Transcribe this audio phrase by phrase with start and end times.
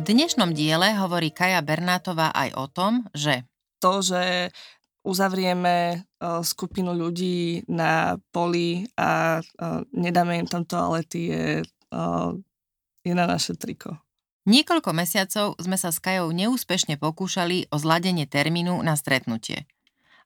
[0.00, 3.44] V dnešnom diele hovorí Kaja Bernátová aj o tom, že
[3.84, 4.48] to, že
[5.04, 6.08] uzavrieme
[6.40, 9.44] skupinu ľudí na poli a
[9.92, 11.44] nedáme im tam toalety, je,
[13.04, 14.00] je na naše triko.
[14.48, 19.68] Niekoľko mesiacov sme sa s Kajou neúspešne pokúšali o zladenie termínu na stretnutie.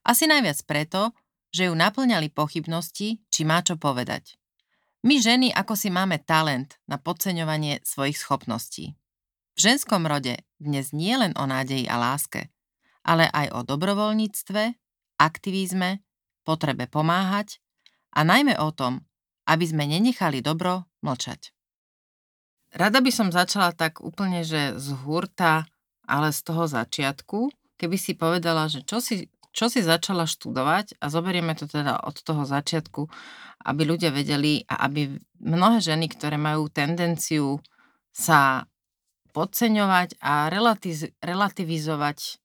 [0.07, 1.11] Asi najviac preto,
[1.51, 4.39] že ju naplňali pochybnosti, či má čo povedať.
[5.03, 8.95] My ženy ako si máme talent na podceňovanie svojich schopností.
[9.55, 12.51] V ženskom rode dnes nie len o nádeji a láske,
[13.07, 14.75] ale aj o dobrovoľníctve,
[15.15, 16.03] aktivizme,
[16.43, 17.63] potrebe pomáhať
[18.11, 19.07] a najmä o tom,
[19.47, 21.55] aby sme nenechali dobro mlčať.
[22.75, 25.63] Rada by som začala tak úplne, že z hurta,
[26.03, 27.47] ale z toho začiatku,
[27.79, 32.19] keby si povedala, že čo si, čo si začala študovať a zoberieme to teda od
[32.19, 33.07] toho začiatku,
[33.71, 37.63] aby ľudia vedeli a aby mnohé ženy, ktoré majú tendenciu
[38.11, 38.67] sa
[39.35, 42.39] podceňovať a relatiz- relativizovať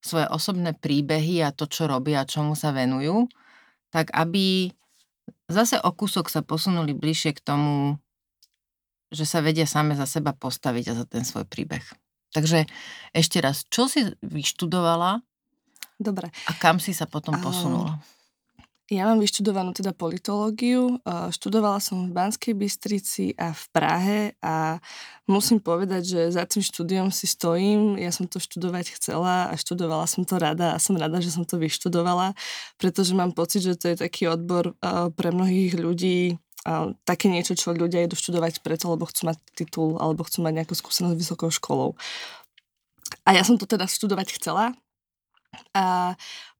[0.00, 3.28] svoje osobné príbehy a to, čo robia a čomu sa venujú,
[3.92, 4.72] tak aby
[5.52, 8.00] zase o kúsok sa posunuli bližšie k tomu,
[9.12, 11.84] že sa vedia same za seba postaviť a za ten svoj príbeh.
[12.32, 12.64] Takže
[13.14, 15.20] ešte raz, čo si vyštudovala
[15.96, 16.32] Dobre.
[16.32, 18.00] a kam si sa potom posunula?
[18.86, 21.02] Ja mám vyštudovanú teda politológiu,
[21.34, 24.78] študovala som v Banskej Bystrici a v Prahe a
[25.26, 30.06] musím povedať, že za tým štúdiom si stojím, ja som to študovať chcela a študovala
[30.06, 32.38] som to rada a som rada, že som to vyštudovala,
[32.78, 34.78] pretože mám pocit, že to je taký odbor
[35.18, 36.38] pre mnohých ľudí,
[37.02, 40.78] také niečo, čo ľudia idú študovať preto, lebo chcú mať titul alebo chcú mať nejakú
[40.78, 41.98] skúsenosť s vysokou školou.
[43.26, 44.78] A ja som to teda študovať chcela
[45.74, 46.14] a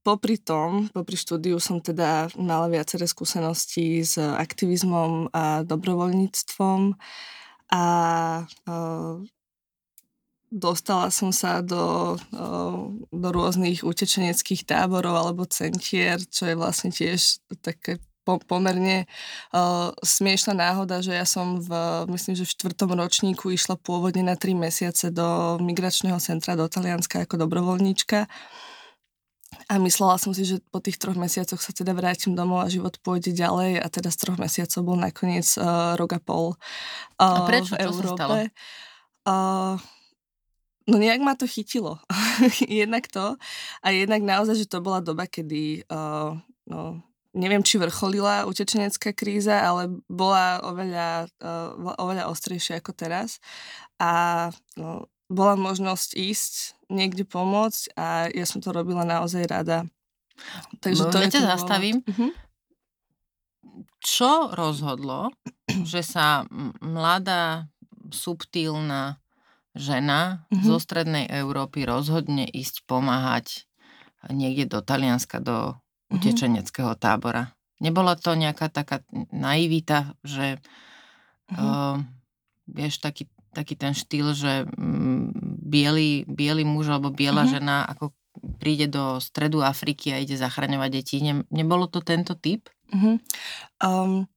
[0.07, 6.95] popri tom, popri štúdiu som teda mala viaceré skúsenosti s aktivizmom a dobrovoľníctvom
[7.75, 7.85] a
[8.47, 9.19] uh,
[10.55, 17.43] dostala som sa do, uh, do rôznych utečeneckých táborov alebo centier, čo je vlastne tiež
[17.59, 19.11] také po, pomerne
[19.51, 21.71] uh, smiešná náhoda, že ja som v,
[22.15, 27.27] myslím, že v štvrtom ročníku išla pôvodne na tri mesiace do migračného centra do Talianska
[27.27, 28.31] ako dobrovoľníčka
[29.67, 32.97] a myslela som si, že po tých troch mesiacoch sa teda vrátim domov a život
[33.01, 36.47] pôjde ďalej a teda z troch mesiacov bol nakoniec uh, rok a pol
[37.19, 37.75] uh, a prečo?
[37.75, 38.15] v Európe.
[38.15, 38.35] Čo sa stalo?
[39.27, 39.75] Uh,
[40.87, 41.99] no nejak ma to chytilo.
[42.83, 43.35] jednak to
[43.83, 46.39] a jednak naozaj, že to bola doba, kedy uh,
[46.71, 47.03] no,
[47.37, 53.43] neviem, či vrcholila utečenecká kríza, ale bola oveľa, uh, oveľa ostrejšia ako teraz.
[54.01, 54.49] A
[54.81, 56.55] no, bola možnosť ísť
[56.87, 59.87] niekde pomôcť a ja som to robila naozaj rada.
[60.79, 62.05] Takže no, to ja ťa zastavím.
[62.07, 62.31] Uh-huh.
[63.99, 65.35] Čo rozhodlo,
[65.91, 66.47] že sa
[66.79, 67.67] mladá,
[68.07, 69.19] subtilná
[69.75, 70.63] žena uh-huh.
[70.63, 73.67] zo strednej Európy rozhodne ísť pomáhať
[74.31, 76.15] niekde do Talianska, do uh-huh.
[76.15, 77.51] utečeneckého tábora?
[77.83, 79.03] Nebola to nejaká taká
[79.35, 80.63] naivita, že
[81.51, 81.59] uh-huh.
[81.59, 81.97] uh,
[82.71, 87.55] vieš, taký taký ten štýl, že mm, biely, biely muž alebo biela mm-hmm.
[87.57, 88.13] žena ako
[88.61, 91.25] príde do stredu Afriky a ide zachraňovať deti.
[91.25, 92.69] Ne, nebolo to tento typ?
[92.93, 93.17] Mm-hmm.
[93.81, 94.29] Um,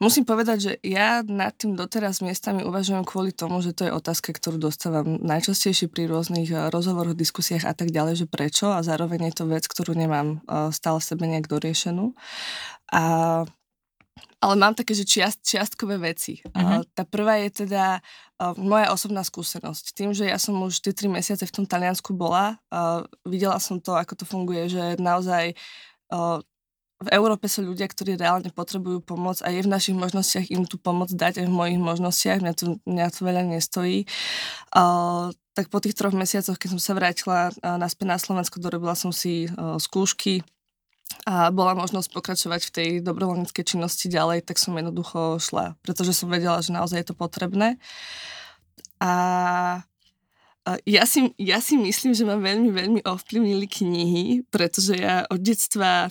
[0.00, 4.32] musím povedať, že ja nad tým doteraz miestami uvažujem kvôli tomu, že to je otázka,
[4.32, 9.30] ktorú dostávam najčastejšie pri rôznych uh, rozhovoroch, diskusiách a tak ďalej, že prečo a zároveň
[9.30, 12.16] je to vec, ktorú nemám uh, stále sebe nejak doriešenú.
[12.90, 13.04] A
[14.44, 16.44] ale mám také, že čiast, čiastkové veci.
[16.44, 16.80] Uh-huh.
[16.80, 19.96] Uh, tá prvá je teda uh, moja osobná skúsenosť.
[19.96, 23.80] Tým, že ja som už tie tri mesiace v tom Taliansku bola, uh, videla som
[23.80, 25.56] to, ako to funguje, že naozaj
[26.12, 26.44] uh,
[27.04, 30.78] v Európe sú ľudia, ktorí reálne potrebujú pomoc a je v našich možnostiach im tú
[30.78, 34.06] pomoc dať aj v mojich možnostiach, mňa to, mňa to veľa nestojí.
[34.72, 38.94] Uh, tak po tých troch mesiacoch, keď som sa vrátila uh, naspäť na Slovensko, dorobila
[38.94, 40.46] som si uh, skúšky,
[41.22, 46.28] a bola možnosť pokračovať v tej dobrovoľníckej činnosti ďalej, tak som jednoducho šla, pretože som
[46.28, 47.78] vedela, že naozaj je to potrebné.
[48.98, 49.12] A
[50.88, 56.08] ja si, ja si myslím, že ma veľmi, veľmi ovplyvnili knihy, pretože ja od detstva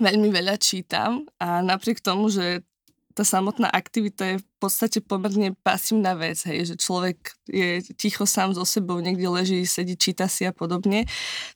[0.00, 2.64] veľmi veľa čítam a napriek tomu, že
[3.12, 8.56] tá samotná aktivita je v podstate pomerne pasívna vec, hej, že človek je ticho sám
[8.56, 11.04] so sebou, niekde leží, sedí, číta si a podobne,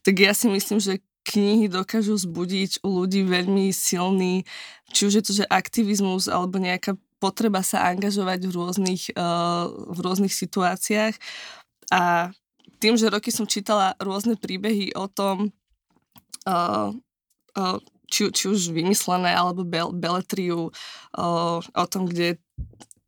[0.05, 4.47] tak ja si myslím, že knihy dokážu zbudiť u ľudí veľmi silný,
[4.95, 9.97] či už je to, že aktivizmus alebo nejaká potreba sa angažovať v rôznych, uh, v
[9.99, 11.19] rôznych situáciách.
[11.91, 12.31] A
[12.79, 15.51] tým, že roky som čítala rôzne príbehy o tom,
[16.45, 16.93] uh,
[17.57, 17.77] uh,
[18.07, 20.71] či, či už vymyslené, alebo bel, beletriu
[21.17, 22.39] o tom, kde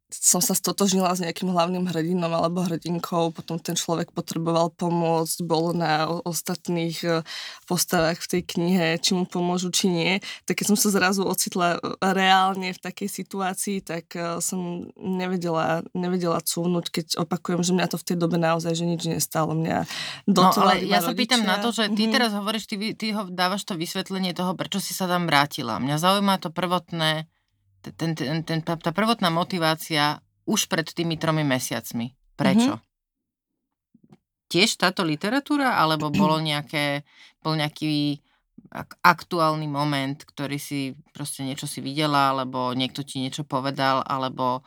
[0.09, 5.77] som sa stotožnila s nejakým hlavným hrdinom alebo hrdinkou, potom ten človek potreboval pomôcť, bol
[5.77, 7.09] na ostatných e,
[7.69, 10.11] postavách v tej knihe, či mu pomôžu, či nie.
[10.50, 15.85] Tak keď som sa zrazu ocitla e, reálne v takej situácii, tak e, som nevedela,
[15.94, 19.53] nevedela cúvnuť, keď opakujem, že mňa to v tej dobe naozaj že nič nestalo.
[19.53, 19.85] Mňa
[20.25, 21.21] no ale ja sa rodičia.
[21.21, 22.15] pýtam na to, že ty mm-hmm.
[22.17, 25.77] teraz hovoríš, ty, ty ho dávaš to vysvetlenie toho, prečo si sa tam vrátila.
[25.77, 27.29] Mňa zaujíma to prvotné
[27.81, 32.14] ten, ten, ten, tá, prvotná motivácia už pred tými tromi mesiacmi.
[32.36, 32.80] Prečo?
[32.80, 32.88] Mm-hmm.
[34.50, 37.06] Tiež táto literatúra, alebo bolo nejaké,
[37.46, 38.18] bol nejaký
[39.06, 44.66] aktuálny moment, ktorý si proste niečo si videla, alebo niekto ti niečo povedal, alebo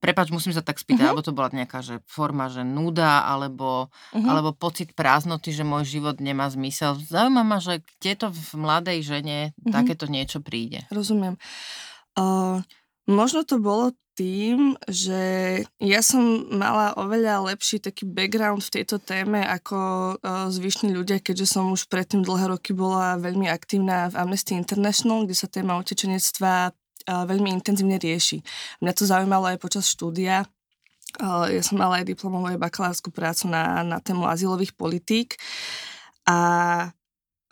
[0.00, 1.12] prepač, musím sa tak spýtať, uh-huh.
[1.12, 4.24] alebo to bola nejaká že forma, že nuda, alebo, uh-huh.
[4.24, 6.96] alebo pocit prázdnoty, že môj život nemá zmysel.
[6.96, 9.72] Zaujíma ma, že kde to v mladej žene uh-huh.
[9.76, 10.88] takéto niečo príde.
[10.88, 11.36] Rozumiem.
[11.36, 11.89] Uh,
[13.10, 15.22] možno to bolo tým, že
[15.80, 19.78] ja som mala oveľa lepší taký background v tejto téme ako
[20.20, 25.24] uh, zvyšní ľudia, keďže som už predtým dlhé roky bola veľmi aktívna v Amnesty International,
[25.24, 28.44] kde sa téma utečenectva uh, veľmi intenzívne rieši.
[28.84, 30.44] Mňa to zaujímalo aj počas štúdia.
[31.16, 35.40] Uh, ja som mala aj diplomovú aj bakalárskú prácu na, na tému azylových politík
[36.28, 36.38] a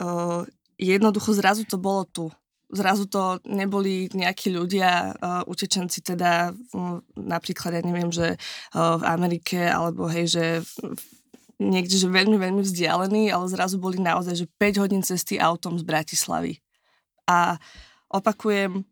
[0.04, 0.44] uh,
[0.76, 2.28] jednoducho zrazu to bolo tu
[2.68, 9.04] zrazu to neboli nejakí ľudia, uh, utečenci teda uh, napríklad, ja neviem, že uh, v
[9.08, 10.72] Amerike, alebo hej, že v,
[11.58, 15.84] niekde, že veľmi, veľmi vzdialení, ale zrazu boli naozaj, že 5 hodín cesty autom z
[15.84, 16.60] Bratislavy.
[17.28, 17.56] A
[18.08, 18.84] opakujem,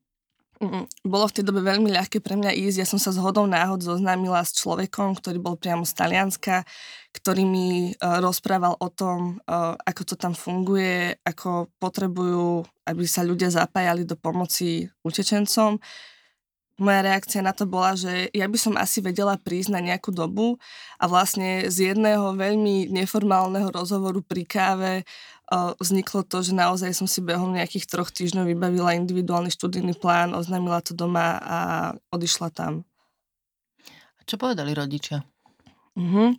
[1.05, 2.79] bolo v tej dobe veľmi ľahké pre mňa ísť.
[2.81, 6.65] Ja som sa z hodou náhod zoznámila s človekom, ktorý bol priamo z Talianska,
[7.13, 13.21] ktorý mi uh, rozprával o tom, uh, ako to tam funguje, ako potrebujú, aby sa
[13.21, 15.77] ľudia zapájali do pomoci utečencom.
[16.77, 20.61] Moja reakcia na to bola, že ja by som asi vedela prísť na nejakú dobu
[21.01, 24.95] a vlastne z jedného veľmi neformálneho rozhovoru pri káve
[25.55, 30.83] vzniklo to, že naozaj som si behom nejakých troch týždňov vybavila individuálny študijný plán, oznámila
[30.83, 31.59] to doma a
[32.11, 32.83] odišla tam.
[34.19, 35.23] A čo povedali rodičia?
[35.95, 36.35] Uh-huh.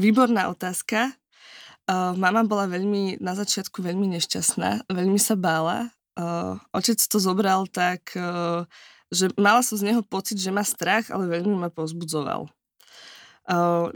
[0.00, 1.12] Výborná otázka.
[1.86, 5.92] Uh, mama bola veľmi, na začiatku veľmi nešťastná, veľmi sa bála.
[6.16, 8.64] Uh, otec to zobral tak, uh,
[9.12, 12.50] že mala som z neho pocit, že má strach, ale veľmi ma pozbudzoval.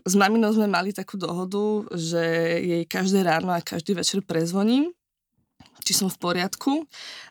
[0.06, 2.22] S maminou sme mali takú dohodu, že
[2.62, 4.94] jej každé ráno a každý večer prezvoním,
[5.84, 6.86] či som v poriadku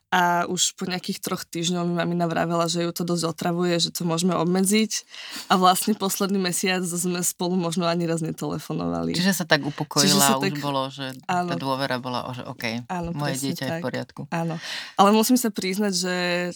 [0.09, 3.93] a už po nejakých troch týždňoch mi mamina vravela, že ju to dosť otravuje, že
[3.93, 5.05] to môžeme obmedziť
[5.53, 9.13] a vlastne posledný mesiac sme spolu možno ani raz netelefonovali.
[9.13, 10.57] Čiže sa tak upokojila sa už tak...
[10.57, 11.53] bolo, že áno.
[11.53, 13.69] tá dôvera bola, že OK, áno, moje dieťa tak.
[13.69, 14.21] je v poriadku.
[14.33, 14.57] Áno,
[14.97, 16.15] ale musím sa priznať, že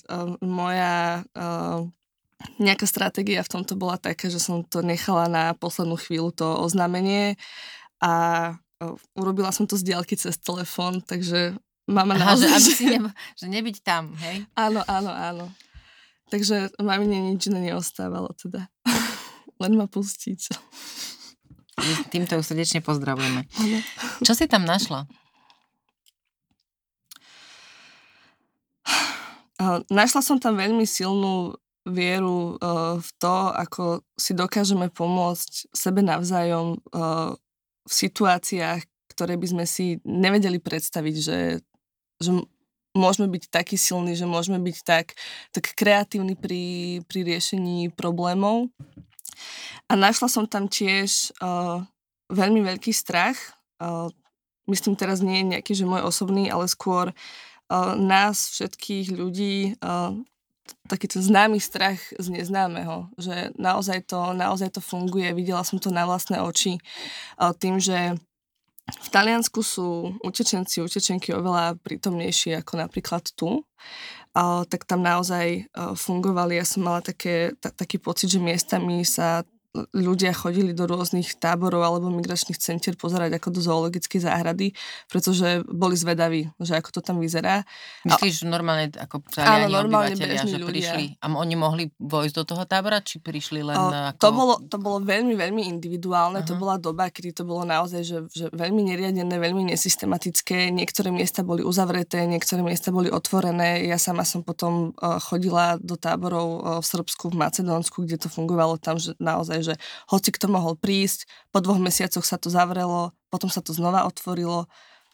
[0.09, 1.85] uh, moja uh,
[2.57, 7.37] nejaká stratégia v tomto bola taká, že som to nechala na poslednú chvíľu to oznámenie
[8.01, 8.11] a
[9.15, 11.55] urobila som to z diaľky cez telefón, takže
[11.87, 12.49] mama Aha, naozaj...
[12.49, 14.47] Že, aby si nebo, že nebyť tam, hej?
[14.55, 15.45] Áno, áno, áno.
[16.31, 18.71] Takže mamine nič neostávalo teda.
[19.61, 20.49] Len ma pustiť.
[22.09, 23.45] Týmto ju srdečne pozdravujeme.
[23.45, 23.77] Ano.
[24.21, 25.09] Čo si tam našla?
[29.89, 33.83] Našla som tam veľmi silnú vieru uh, v to, ako
[34.15, 37.35] si dokážeme pomôcť sebe navzájom uh,
[37.83, 41.37] v situáciách, ktoré by sme si nevedeli predstaviť, že,
[42.23, 42.31] že
[42.93, 45.17] môžeme byť takí silní, že môžeme byť tak,
[45.51, 48.69] tak kreatívni pri, pri riešení problémov.
[49.89, 51.81] A našla som tam tiež uh,
[52.29, 53.35] veľmi veľký strach.
[53.81, 54.13] Uh,
[54.69, 60.13] myslím teraz nie je nejaký, že môj osobný, ale skôr uh, nás, všetkých ľudí, uh,
[60.87, 65.33] taký známy strach z neznámeho, že naozaj to, naozaj to funguje.
[65.35, 66.79] Videla som to na vlastné oči
[67.59, 68.15] tým, že
[68.83, 73.63] v Taliansku sú utečenci, utečenky oveľa prítomnejší ako napríklad tu.
[74.67, 76.57] tak tam naozaj fungovali.
[76.57, 82.13] Ja som mala také, taký pocit, že miestami sa ľudia chodili do rôznych táborov alebo
[82.13, 84.77] migračných centier pozerať ako do zoologickej záhrady,
[85.09, 87.65] pretože boli zvedaví, že ako to tam vyzerá.
[88.05, 90.69] Myslíš, že normálne ako áno, normálne obyvateľia, že ľudia.
[90.69, 94.21] prišli a oni mohli vojsť do toho tábora, či prišli len o, ako...
[94.21, 96.53] To bolo, to bolo veľmi, veľmi individuálne, uh-huh.
[96.53, 101.41] to bola doba, kedy to bolo naozaj, že, že veľmi neriadené, veľmi nesystematické, niektoré miesta
[101.41, 106.61] boli uzavreté, niektoré miesta boli otvorené, ja sama som potom uh, chodila do táborov uh,
[106.77, 109.79] v Srbsku, v Macedónsku, kde to fungovalo tam, že naozaj, že
[110.11, 114.67] hoci kto mohol prísť, po dvoch mesiacoch sa to zavrelo, potom sa to znova otvorilo.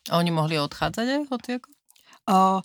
[0.10, 1.70] A oni mohli odchádzať aj hociako?
[2.30, 2.60] Uh,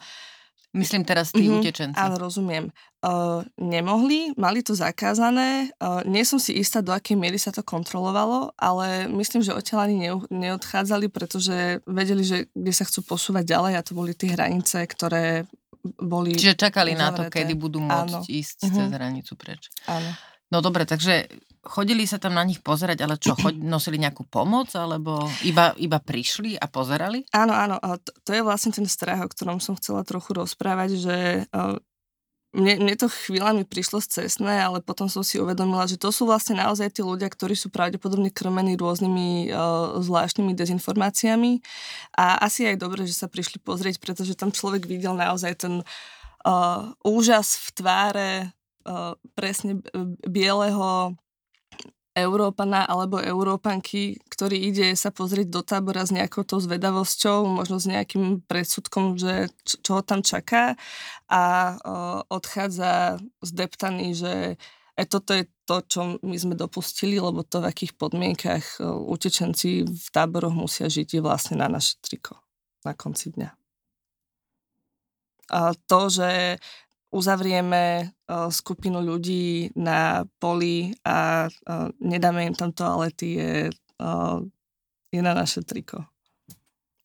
[0.74, 1.94] Myslím teraz tí mm-hmm, utečenci.
[1.94, 2.66] Áno, rozumiem.
[2.98, 5.70] Uh, nemohli, mali to zakázané.
[5.78, 9.86] Uh, nie som si istá, do akej miery sa to kontrolovalo, ale myslím, že odtiaľ
[9.86, 14.34] ani ne, neodchádzali, pretože vedeli, že kde sa chcú posúvať ďalej a to boli tie
[14.34, 15.46] hranice, ktoré
[15.94, 16.34] boli...
[16.34, 17.06] Čiže čakali uzavreté.
[17.06, 18.26] na to, kedy budú môcť Áno.
[18.26, 18.74] ísť mm-hmm.
[18.74, 19.62] cez hranicu preč.
[19.86, 20.10] Áno.
[20.54, 21.26] No dobre, takže
[21.66, 25.98] chodili sa tam na nich pozerať, ale čo, chod, nosili nejakú pomoc, alebo iba, iba
[25.98, 27.26] prišli a pozerali?
[27.34, 31.16] Áno, áno, to, to je vlastne ten strach, o ktorom som chcela trochu rozprávať, že
[32.54, 36.54] mne, mne to chvíľami prišlo cestné, ale potom som si uvedomila, že to sú vlastne
[36.54, 41.58] naozaj tí ľudia, ktorí sú pravdepodobne krmení rôznymi uh, zvláštnymi dezinformáciami
[42.14, 46.94] a asi aj dobre, že sa prišli pozrieť, pretože tam človek videl naozaj ten uh,
[47.02, 48.30] úžas v tváre
[48.86, 49.80] uh, presne
[50.24, 51.16] bieleho
[52.14, 57.90] Európana alebo Európanky, ktorý ide sa pozrieť do tábora s nejakou tou zvedavosťou, možno s
[57.90, 60.78] nejakým predsudkom, že čo, ho tam čaká
[61.26, 61.42] a
[61.74, 64.32] uh, odchádza zdeptaný, že
[64.94, 69.82] aj toto je to, čo my sme dopustili, lebo to, v akých podmienkach uh, utečenci
[69.82, 72.38] v táboroch musia žiť, je vlastne na naše triko
[72.86, 73.50] na konci dňa.
[75.50, 76.62] A to, že
[77.14, 83.52] uzavrieme uh, skupinu ľudí na poli a uh, nedáme im tam toalety, je,
[84.02, 84.42] uh,
[85.14, 86.02] je na naše triko.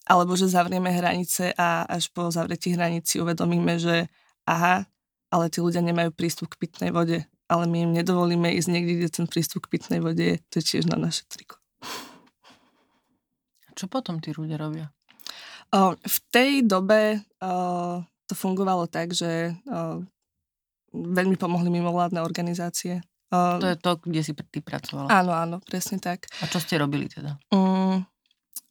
[0.10, 4.10] Alebo že zavrieme hranice a až po zavretí hranici uvedomíme, že
[4.50, 4.90] aha,
[5.30, 9.10] ale tí ľudia nemajú prístup k pitnej vode, ale my im nedovolíme ísť niekde, kde
[9.14, 11.62] ten prístup k pitnej vode je, to je tiež na naše triko.
[13.78, 14.90] Čo potom tí ľudia robia?
[16.02, 17.22] V tej dobe
[18.30, 19.98] to fungovalo tak, že uh,
[20.94, 23.02] veľmi pomohli mimovládne organizácie.
[23.34, 25.10] Uh, to je to, kde si ty pracovala.
[25.10, 26.30] Áno, áno, presne tak.
[26.42, 27.38] A čo ste robili teda?
[27.50, 28.06] Um,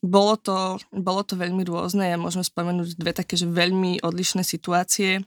[0.02, 2.10] bolo to, bolo to veľmi rôzne.
[2.10, 5.22] Ja môžem spomenúť dve také, že veľmi odlišné situácie.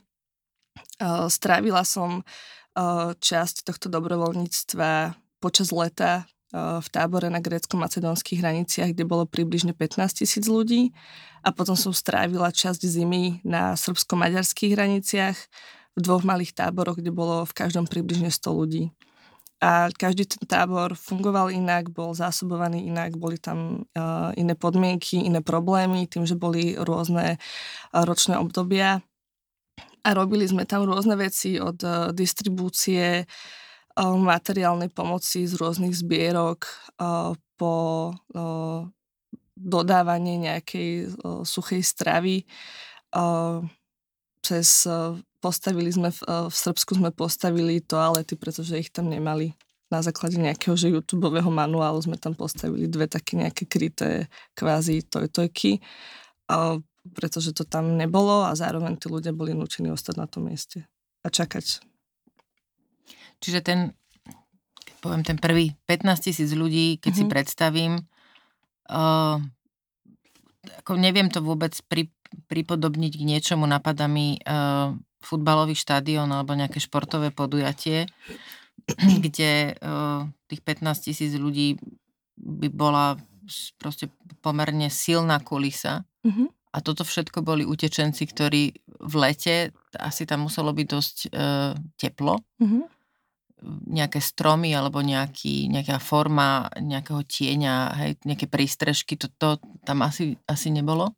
[1.00, 9.08] Uh, strávila som uh, časť tohto dobrovoľníctva počas leta v tábore na grécko-macedónskych hraniciach, kde
[9.08, 10.92] bolo približne 15 tisíc ľudí
[11.40, 15.36] a potom som strávila časť zimy na srbsko-maďarských hraniciach
[15.96, 18.84] v dvoch malých táboroch, kde bolo v každom približne 100 ľudí.
[19.62, 25.38] A každý ten tábor fungoval inak, bol zásobovaný inak, boli tam uh, iné podmienky, iné
[25.38, 29.06] problémy, tým, že boli rôzne uh, ročné obdobia.
[30.02, 33.22] A robili sme tam rôzne veci od uh, distribúcie
[33.98, 36.66] materiálnej pomoci z rôznych zbierok
[37.60, 37.74] po
[39.52, 41.12] dodávanie nejakej
[41.44, 42.48] suchej stravy.
[44.42, 44.68] Cez,
[45.38, 49.54] postavili sme, v Srbsku sme postavili toalety, pretože ich tam nemali.
[49.92, 55.84] Na základe nejakého že youtube manuálu sme tam postavili dve také nejaké kryté kvázi tojtojky,
[57.12, 60.88] pretože to tam nebolo a zároveň tí ľudia boli nutení ostať na tom mieste
[61.20, 61.91] a čakať
[63.42, 63.90] Čiže ten,
[65.02, 67.18] poviem ten prvý 15 tisíc ľudí, keď mm-hmm.
[67.18, 67.32] si mhm.
[67.34, 67.92] predstavím,
[68.94, 69.42] uh,
[70.86, 72.06] ako neviem to vôbec pri,
[72.46, 78.06] pripodobniť k niečomu, napadá mi uh, futbalový štadión alebo nejaké športové podujatie,
[79.26, 81.82] kde uh, tých 15 tisíc ľudí
[82.38, 83.18] by bola
[83.82, 84.06] proste
[84.38, 86.06] pomerne silná kulisa.
[86.22, 86.48] Mm-hmm.
[86.72, 88.72] A toto všetko boli utečenci, ktorí
[89.02, 92.38] v lete, asi tam muselo byť dosť uh, teplo.
[92.62, 93.01] Mm-hmm
[93.86, 100.36] nejaké stromy alebo nejaký, nejaká forma nejakého tieňa, hej, nejaké prístrežky, to, to tam asi,
[100.50, 101.14] asi nebolo?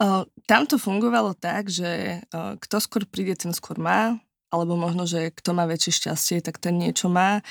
[0.00, 4.16] Uh, tam to fungovalo tak, že uh, kto skôr príde, ten skôr má,
[4.48, 7.42] alebo možno, že kto má väčšie šťastie, tak ten niečo má.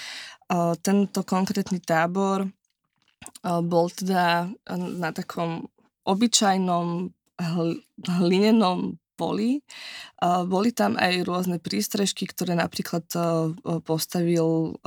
[0.50, 5.68] Uh, tento konkrétny tábor uh, bol teda na takom
[6.04, 9.62] obyčajnom hl- hlinenom boli.
[10.24, 13.05] Boli tam aj rôzne prístrežky, ktoré napríklad
[13.86, 14.77] postavil,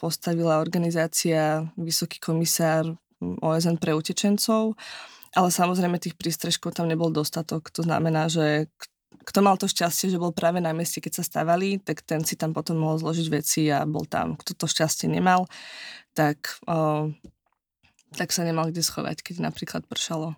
[0.00, 4.76] postavila organizácia Vysoký komisár OSN pre utečencov,
[5.34, 7.72] ale samozrejme tých prístrežkov tam nebol dostatok.
[7.74, 8.68] To znamená, že
[9.24, 12.36] kto mal to šťastie, že bol práve na mieste, keď sa stavali, tak ten si
[12.36, 14.36] tam potom mohol zložiť veci a bol tam.
[14.36, 15.48] Kto to šťastie nemal,
[16.12, 17.08] tak, uh,
[18.12, 20.36] tak sa nemal kde schovať, keď napríklad pršalo.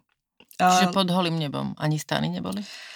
[0.56, 2.62] Čiže pod holým nebom ani stany neboli?
[2.62, 2.95] Uh,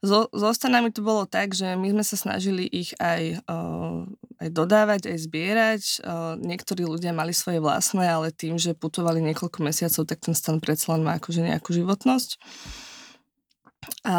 [0.00, 4.08] so, so stanami to bolo tak, že my sme sa snažili ich aj, uh,
[4.40, 5.82] aj dodávať, aj zbierať.
[6.00, 10.58] Uh, niektorí ľudia mali svoje vlastné, ale tým, že putovali niekoľko mesiacov, tak ten stan
[10.64, 12.40] predsa len má akože nejakú životnosť.
[14.08, 14.16] A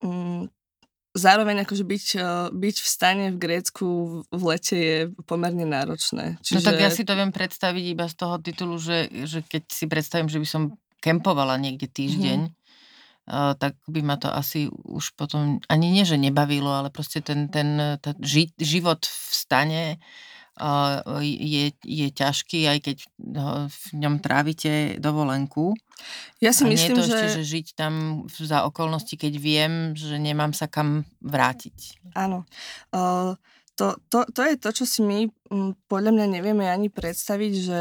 [0.00, 0.48] um,
[1.12, 2.04] zároveň akože byť,
[2.54, 3.86] byť v stane v Grécku
[4.28, 6.38] v lete je pomerne náročné.
[6.40, 6.58] Čiže...
[6.58, 9.84] No tak ja si to viem predstaviť iba z toho titulu, že, že keď si
[9.90, 10.62] predstavím, že by som
[11.02, 12.57] kempovala niekde týždeň, mm.
[13.60, 18.00] Tak by ma to asi už potom, ani nie, že nebavilo, ale proste ten, ten,
[18.24, 19.82] ži, život v stane
[21.22, 22.96] je, je ťažký, aj keď
[23.70, 25.78] v ňom trávite dovolenku.
[26.42, 27.14] Ja si a myslím, nie je to že...
[27.14, 27.92] ešte, že žiť tam
[28.26, 32.02] za okolnosti, keď viem, že nemám sa kam vrátiť.
[32.18, 32.42] Áno.
[32.90, 33.38] Uh,
[33.78, 35.30] to, to, to je to, čo si my
[35.86, 37.80] podľa mňa nevieme ani predstaviť, že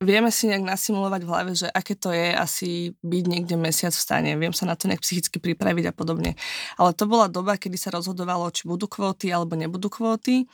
[0.00, 4.00] vieme si nejak nasimulovať v hlave, že aké to je asi byť niekde mesiac v
[4.00, 4.30] stane.
[4.40, 6.40] Viem sa na to nejak psychicky pripraviť a podobne.
[6.80, 10.48] Ale to bola doba, kedy sa rozhodovalo, či budú kvóty alebo nebudú kvóty.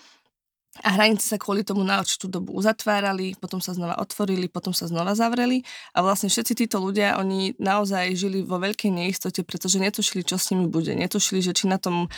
[0.85, 4.85] A hranice sa kvôli tomu na určitú dobu uzatvárali, potom sa znova otvorili, potom sa
[4.85, 5.65] znova zavreli
[5.97, 10.53] a vlastne všetci títo ľudia, oni naozaj žili vo veľkej neistote, pretože netušili, čo s
[10.53, 10.93] nimi bude.
[10.93, 12.13] Netušili, že či na tom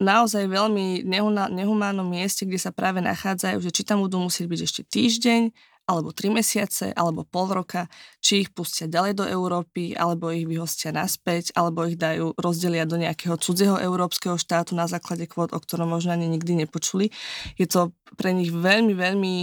[0.00, 1.04] naozaj veľmi
[1.52, 5.42] nehumánnom mieste, kde sa práve nachádzajú, že či tam budú musieť byť ešte týždeň,
[5.86, 7.86] alebo tri mesiace, alebo pol roka,
[8.18, 12.98] či ich pustia ďalej do Európy, alebo ich vyhostia naspäť, alebo ich dajú, rozdelia do
[12.98, 17.14] nejakého cudzieho európskeho štátu na základe kvót, o ktorom možno ani nikdy nepočuli.
[17.54, 19.34] Je to pre nich veľmi, veľmi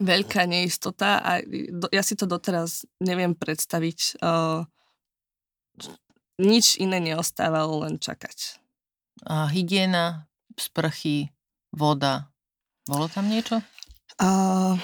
[0.00, 1.44] veľká neistota a
[1.92, 4.24] ja si to doteraz neviem predstaviť.
[4.24, 4.64] Uh,
[6.40, 8.56] nič iné neostávalo, len čakať.
[9.28, 10.24] A hygiena,
[10.56, 11.28] sprchy,
[11.76, 12.30] voda,
[12.88, 13.62] bolo tam niečo?
[14.18, 14.74] Uh,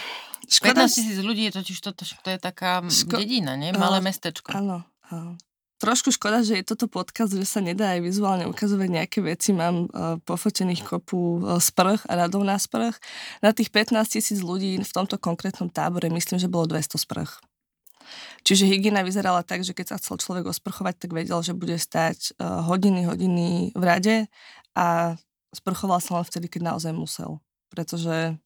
[0.46, 0.86] Škoda...
[0.86, 3.18] 15 tisíc ľudí je totiž to, to je taká Ško...
[3.18, 3.74] dedina, nie?
[3.74, 4.54] Malé uh, mestečko.
[4.54, 4.86] Áno.
[5.10, 5.34] Uh,
[5.82, 9.50] trošku škoda, že je toto podcast, že sa nedá aj vizuálne ukazovať nejaké veci.
[9.50, 12.94] Mám uh, pofotených kopu uh, sprch a radov na sprch.
[13.42, 17.42] Na tých 15 tisíc ľudí v tomto konkrétnom tábore myslím, že bolo 200 sprch.
[18.46, 22.38] Čiže hygiena vyzerala tak, že keď sa chcel človek osprchovať, tak vedel, že bude stať
[22.38, 24.16] uh, hodiny, hodiny v rade
[24.78, 25.18] a
[25.50, 27.42] sprchoval sa len vtedy, keď naozaj musel.
[27.74, 28.38] Pretože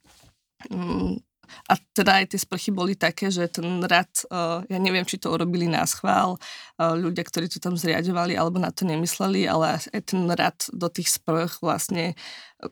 [0.73, 1.21] um,
[1.69, 5.35] a teda aj tie sprchy boli také, že ten rad, uh, ja neviem, či to
[5.35, 10.01] urobili na schvál, uh, ľudia, ktorí to tam zriadovali, alebo na to nemysleli, ale aj
[10.01, 12.17] ten rad do tých sprch vlastne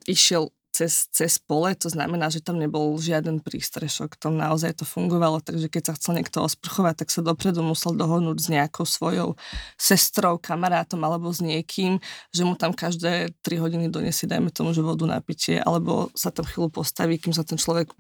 [0.08, 5.42] išiel cez, cez pole, to znamená, že tam nebol žiaden prístrešok, tam naozaj to fungovalo,
[5.42, 9.34] takže keď sa chcel niekto osprchovať, tak sa dopredu musel dohodnúť s nejakou svojou
[9.74, 11.98] sestrou, kamarátom alebo s niekým,
[12.30, 16.30] že mu tam každé 3 hodiny donesie, dajme tomu, že vodu na pitie, alebo sa
[16.30, 17.90] tam chvíľu postaví, kým sa ten človek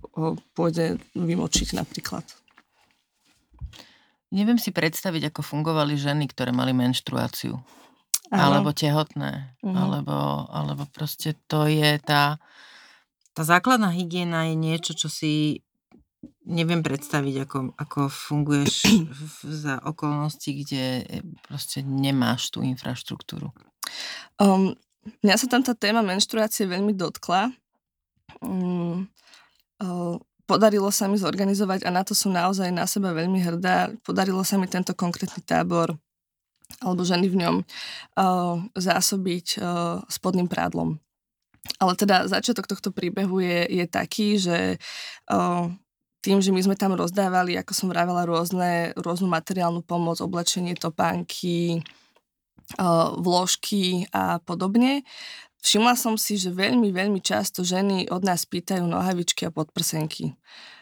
[0.54, 2.22] pôjde vymočiť napríklad.
[4.30, 7.58] Neviem si predstaviť, ako fungovali ženy, ktoré mali menštruáciu.
[8.28, 9.56] Alebo tehotné.
[9.64, 9.72] Uh-huh.
[9.72, 12.36] Alebo, alebo proste to je tá
[13.38, 15.62] tá základná hygiena je niečo, čo si
[16.42, 18.82] neviem predstaviť, ako, ako funguješ
[19.62, 23.54] za okolnosti, kde e, proste nemáš tú infraštruktúru.
[24.42, 24.74] Um,
[25.22, 27.54] mňa sa tam tá téma menštruácie veľmi dotkla.
[28.42, 29.06] Um,
[29.78, 30.18] uh,
[30.50, 33.94] podarilo sa mi zorganizovať a na to som naozaj na seba veľmi hrdá.
[34.02, 35.94] Podarilo sa mi tento konkrétny tábor
[36.78, 41.00] alebo ženy v ňom uh, zásobiť uh, spodným prádlom.
[41.76, 44.80] Ale teda začiatok tohto príbehu je, je taký, že
[45.28, 45.68] o,
[46.24, 51.84] tým, že my sme tam rozdávali, ako som vravela, rôzne, rôznu materiálnu pomoc, oblečenie, topánky,
[52.80, 55.04] o, vložky a podobne,
[55.60, 60.34] všimla som si, že veľmi, veľmi často ženy od nás pýtajú nohavičky a podprsenky,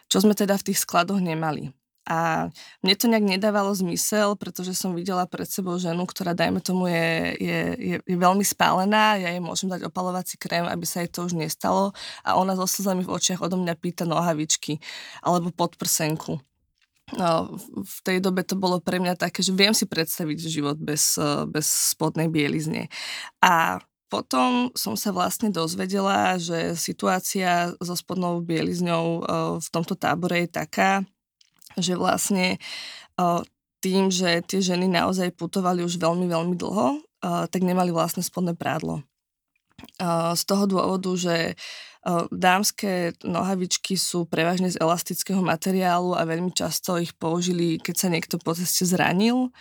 [0.07, 1.75] čo sme teda v tých skladoch nemali.
[2.07, 2.47] A
[2.79, 7.35] mne to nejak nedávalo zmysel, pretože som videla pred sebou ženu, ktorá, dajme tomu, je,
[7.35, 11.27] je, je, je veľmi spálená, ja jej môžem dať opalovací krém, aby sa jej to
[11.27, 11.91] už nestalo
[12.23, 14.79] a ona so slzami v očiach odo mňa pýta nohavičky
[15.19, 16.39] alebo podprsenku.
[17.15, 21.19] No, v tej dobe to bolo pre mňa také, že viem si predstaviť život bez,
[21.51, 22.91] bez spodnej bielizne.
[23.39, 29.27] A potom som sa vlastne dozvedela, že situácia so spodnou bielizňou
[29.59, 31.03] v tomto tábore je taká,
[31.77, 32.57] že vlastne
[33.79, 39.05] tým, že tie ženy naozaj putovali už veľmi, veľmi dlho, tak nemali vlastné spodné prádlo.
[40.33, 41.53] Z toho dôvodu, že
[42.33, 48.41] dámske nohavičky sú prevažne z elastického materiálu a veľmi často ich použili, keď sa niekto
[48.41, 49.53] po ceste zranil,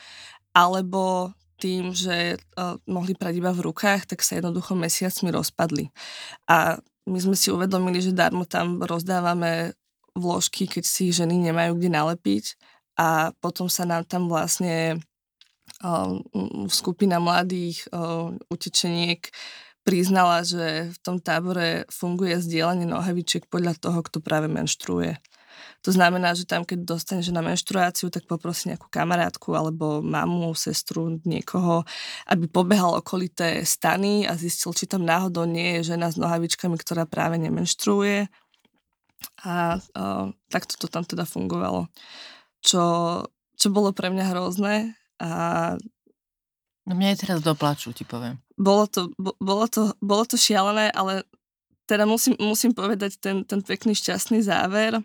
[0.57, 2.37] alebo tým, že
[2.85, 5.89] mohli prať iba v rukách, tak sa jednoducho mesiacmi rozpadli.
[6.49, 9.73] A my sme si uvedomili, že darmo tam rozdávame
[10.17, 12.45] vložky, keď si ženy nemajú kde nalepiť
[12.97, 14.99] a potom sa nám tam vlastne
[15.85, 16.17] uh,
[16.73, 19.29] skupina mladých uh, utečeniek
[19.87, 25.15] priznala, že v tom tábore funguje zdieľanie nohavičiek podľa toho, kto práve menštruuje.
[25.87, 31.17] To znamená, že tam, keď dostaneš na menštruáciu, tak poprosí nejakú kamarátku alebo mamu, sestru,
[31.23, 31.87] niekoho,
[32.27, 37.07] aby pobehal okolité stany a zistil, či tam náhodou nie je žena s nohavičkami, ktorá
[37.07, 38.27] práve nemenštruuje.
[39.45, 41.89] A uh, takto to tam teda fungovalo.
[42.65, 42.83] Čo,
[43.55, 45.31] čo bolo pre mňa hrozné a
[46.87, 48.39] No mňa je teraz doplaču, ti poviem.
[48.55, 51.27] Bolo to, bolo to, bolo to šialené, ale
[51.91, 55.03] teda musím, musím povedať ten, ten pekný šťastný záver.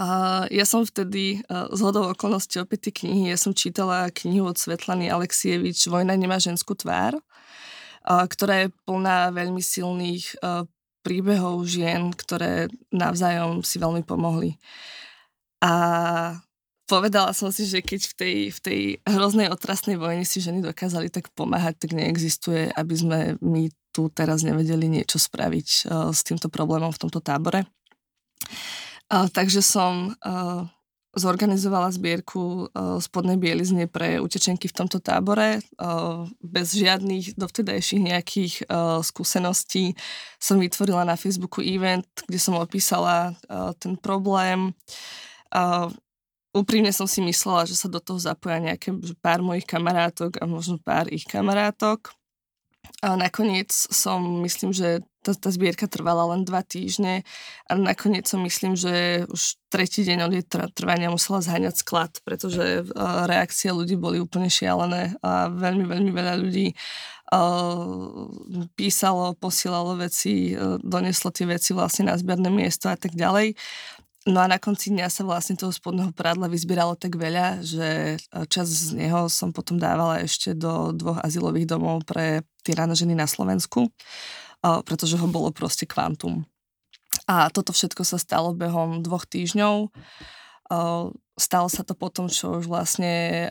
[0.00, 0.08] A
[0.48, 5.12] ja som vtedy z hodou okolností opäť tie knihy, ja som čítala knihu od Svetlany
[5.12, 7.20] Alexievič Vojna nemá ženskú tvár,
[8.02, 10.40] ktorá je plná veľmi silných
[11.08, 14.60] príbehov žien, ktoré navzájom si veľmi pomohli.
[15.64, 15.72] A
[16.84, 21.08] povedala som si, že keď v tej, v tej hroznej otrasnej vojne si ženy dokázali
[21.08, 26.52] tak pomáhať, tak neexistuje, aby sme my tu teraz nevedeli niečo spraviť uh, s týmto
[26.52, 27.64] problémom v tomto tábore.
[29.08, 30.68] Uh, takže som uh,
[31.18, 35.60] zorganizovala zbierku uh, spodnej bielizne pre utečenky v tomto tábore.
[35.76, 39.98] Uh, bez žiadnych dovtedajších nejakých uh, skúseností
[40.38, 44.72] som vytvorila na Facebooku event, kde som opísala uh, ten problém.
[45.50, 45.90] Uh,
[46.56, 50.80] úprimne som si myslela, že sa do toho zapoja nejaké pár mojich kamarátok a možno
[50.80, 52.14] pár ich kamarátok.
[52.98, 57.22] A nakoniec som, myslím, že tá, tá zbierka trvala len dva týždne
[57.70, 62.82] a nakoniec som myslím, že už tretí deň od jej trvania musela zháňať sklad, pretože
[63.30, 66.74] reakcie ľudí boli úplne šialené a veľmi, veľmi veľa ľudí
[68.74, 73.52] písalo, posielalo veci, doneslo tie veci vlastne na zberné miesto a tak ďalej.
[74.28, 78.44] No a na konci dňa sa vlastne toho spodného prádla vyzbieralo tak veľa, že e,
[78.52, 83.24] čas z neho som potom dávala ešte do dvoch azylových domov pre tyrané ženy na
[83.24, 83.90] Slovensku, e,
[84.84, 86.44] pretože ho bolo proste kvantum.
[87.24, 89.88] A toto všetko sa stalo behom dvoch týždňov.
[89.88, 89.88] E,
[91.40, 93.46] stalo sa to potom, čo už vlastne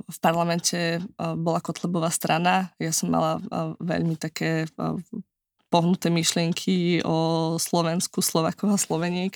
[0.00, 2.70] v parlamente bola Kotlebová strana.
[2.78, 3.42] Ja som mala
[3.82, 4.70] veľmi také
[5.66, 9.34] pohnuté myšlienky o Slovensku, Slovakoch a Sloveniek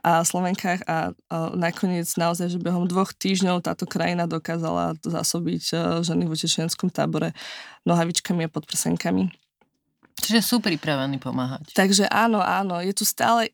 [0.00, 5.74] a Slovenkách a, a nakoniec naozaj, že behom dvoch týždňov táto krajina dokázala zasobiť e,
[6.06, 7.34] ženy v utečenskom tábore
[7.82, 9.34] nohavičkami a podprsenkami.
[10.14, 11.74] Čiže sú pripravení pomáhať.
[11.74, 13.50] Takže áno, áno, je tu stále,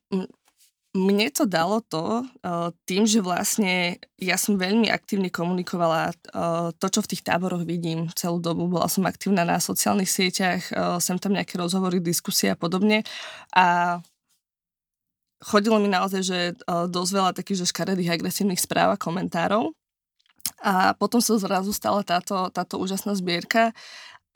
[0.90, 6.86] mne to dalo to, uh, tým, že vlastne ja som veľmi aktívne komunikovala uh, to,
[6.90, 8.66] čo v tých táboroch vidím celú dobu.
[8.66, 13.06] Bola som aktívna na sociálnych sieťach, uh, sem tam nejaké rozhovory, diskusie a podobne.
[13.54, 13.98] A
[15.40, 19.72] chodilo mi naozaj, že dosť veľa takých, že škaredých agresívnych správ a komentárov.
[20.60, 23.72] A potom sa zrazu stala táto, táto úžasná zbierka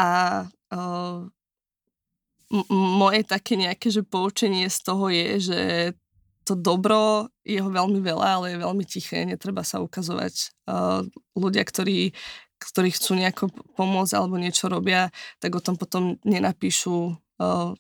[0.01, 0.47] a
[2.73, 5.61] moje také nejaké, že poučenie z toho je, že
[6.45, 10.53] to dobro je ho veľmi veľa, ale je veľmi tiché, netreba sa ukazovať.
[10.69, 12.13] Uh, ľudia, ktorí,
[12.61, 13.45] ktorí chcú nejako
[13.77, 15.09] pomôcť alebo niečo robia,
[15.41, 17.73] tak o tom potom nenapíšu uh,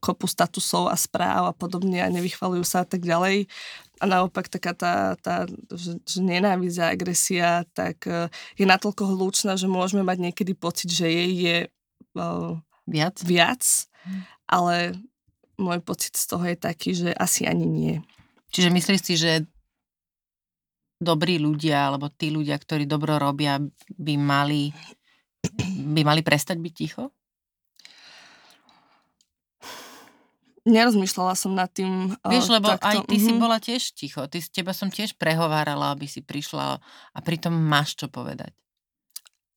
[0.00, 3.48] kopu statusov a správ a podobne a nevychvalujú sa a tak ďalej.
[4.00, 9.56] A naopak taká tá, tá že, že nenávisť a agresia tak uh, je natoľko hlučná,
[9.56, 11.58] že môžeme mať niekedy pocit, že jej je
[12.16, 12.56] uh,
[12.88, 13.64] viac, viac
[14.04, 14.20] hm.
[14.48, 14.76] ale
[15.60, 17.94] môj pocit z toho je taký, že asi ani nie.
[18.52, 19.32] Čiže myslíš si, že
[21.02, 23.58] dobrí ľudia, alebo tí ľudia, ktorí dobro robia,
[23.90, 24.70] by mali,
[25.96, 27.10] by mali prestať byť ticho?
[30.62, 32.14] Nerozmýšľala som nad tým.
[32.22, 32.86] Vieš, lebo takto.
[32.86, 33.26] aj ty mm-hmm.
[33.26, 33.40] si mhm.
[33.42, 34.22] bola tiež ticho.
[34.30, 36.78] Ty, teba som tiež prehovárala, aby si prišla
[37.10, 38.54] a pritom máš čo povedať.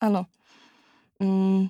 [0.02, 0.26] Áno.
[1.22, 1.70] Mm,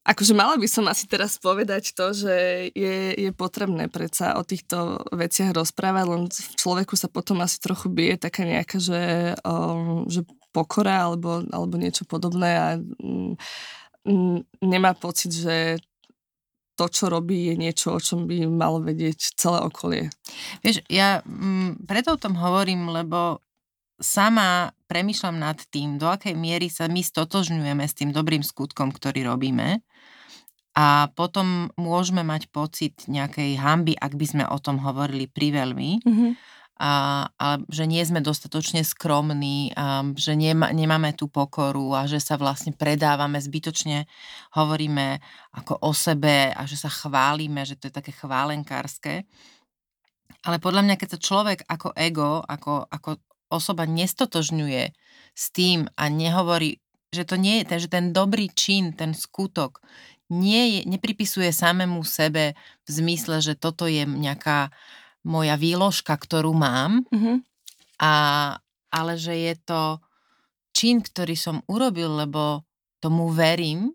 [0.00, 2.34] Akože mala by som asi teraz povedať to, že
[2.72, 7.92] je, je potrebné predsa o týchto veciach rozprávať, len v človeku sa potom asi trochu
[7.92, 10.24] bije taká nejaká, že, um, že
[10.56, 13.36] pokora alebo, alebo niečo podobné a um,
[14.64, 15.76] nemá pocit, že
[16.80, 20.08] to, čo robí, je niečo, o čom by malo vedieť celé okolie.
[20.64, 23.44] Vieš, ja m, preto o tom hovorím, lebo
[24.00, 29.28] sama premyšľam nad tým, do akej miery sa my stotožňujeme s tým dobrým skutkom, ktorý
[29.28, 29.84] robíme
[30.74, 35.90] a potom môžeme mať pocit nejakej hamby, ak by sme o tom hovorili priveľmi.
[36.06, 36.32] Mm-hmm.
[36.80, 36.92] a,
[37.28, 42.40] a že nie sme dostatočne skromní, a že nema, nemáme tú pokoru a že sa
[42.40, 44.08] vlastne predávame zbytočne,
[44.56, 45.20] hovoríme
[45.52, 49.28] ako o sebe a že sa chválime, že to je také chválenkárske.
[50.40, 54.94] Ale podľa mňa, keď sa človek ako ego, ako, ako osoba nestotožňuje
[55.34, 56.78] s tým a nehovorí,
[57.10, 59.82] že to nie je, že ten dobrý čin, ten skutok
[60.30, 62.54] nie je, nepripisuje samému sebe
[62.86, 64.70] v zmysle, že toto je nejaká
[65.26, 67.36] moja výložka, ktorú mám, mm-hmm.
[68.00, 68.12] a,
[68.94, 69.82] ale že je to
[70.70, 72.62] čin, ktorý som urobil, lebo
[73.02, 73.90] tomu verím,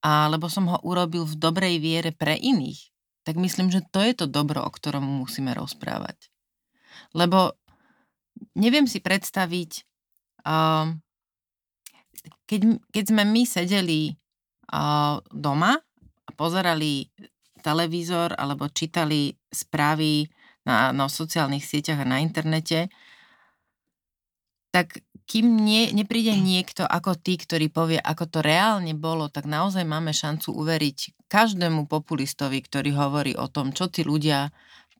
[0.00, 2.88] a lebo som ho urobil v dobrej viere pre iných,
[3.28, 6.32] tak myslím, že to je to dobro, o ktorom musíme rozprávať.
[7.12, 7.59] Lebo
[8.56, 9.70] neviem si predstaviť,
[10.46, 10.94] uh,
[12.50, 12.60] keď,
[12.90, 14.20] keď sme my sedeli
[15.34, 15.74] doma
[16.26, 17.10] a pozerali
[17.60, 20.30] televízor alebo čítali správy
[20.62, 22.88] na, na sociálnych sieťach a na internete,
[24.70, 29.82] tak kým nie, nepríde niekto ako ty, ktorý povie, ako to reálne bolo, tak naozaj
[29.82, 34.50] máme šancu uveriť každému populistovi, ktorý hovorí o tom, čo tí ľudia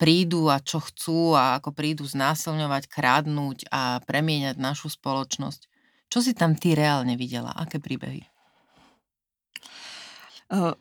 [0.00, 5.68] prídu a čo chcú a ako prídu znásilňovať, krádnuť a premieňať našu spoločnosť.
[6.08, 7.52] Čo si tam ty reálne videla?
[7.52, 8.24] Aké príbehy?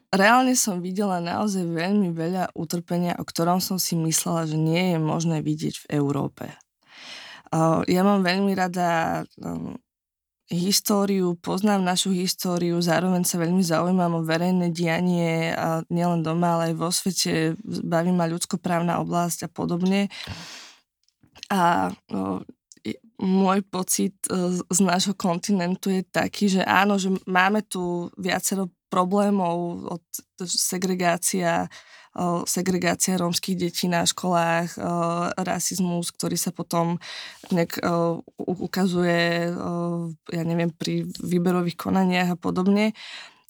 [0.10, 5.00] Reálne som videla naozaj veľmi veľa utrpenia, o ktorom som si myslela, že nie je
[5.04, 6.50] možné vidieť v Európe.
[7.86, 9.22] Ja mám veľmi rada
[10.50, 16.74] históriu, poznám našu históriu, zároveň sa veľmi zaujímam o verejné dianie a nielen doma, ale
[16.74, 20.10] aj vo svete, baví ma ľudskoprávna oblasť a podobne.
[21.54, 22.42] A no,
[23.22, 29.86] môj pocit e, z nášho kontinentu je taký, že áno, že máme tu viacero problémov
[29.86, 30.04] od
[30.48, 31.70] segregácia,
[32.50, 34.76] segregácia rómskych detí na školách,
[35.38, 36.98] rasizmus, ktorý sa potom
[37.54, 37.80] nejak
[38.38, 39.54] ukazuje,
[40.34, 42.98] ja neviem, pri výberových konaniach a podobne.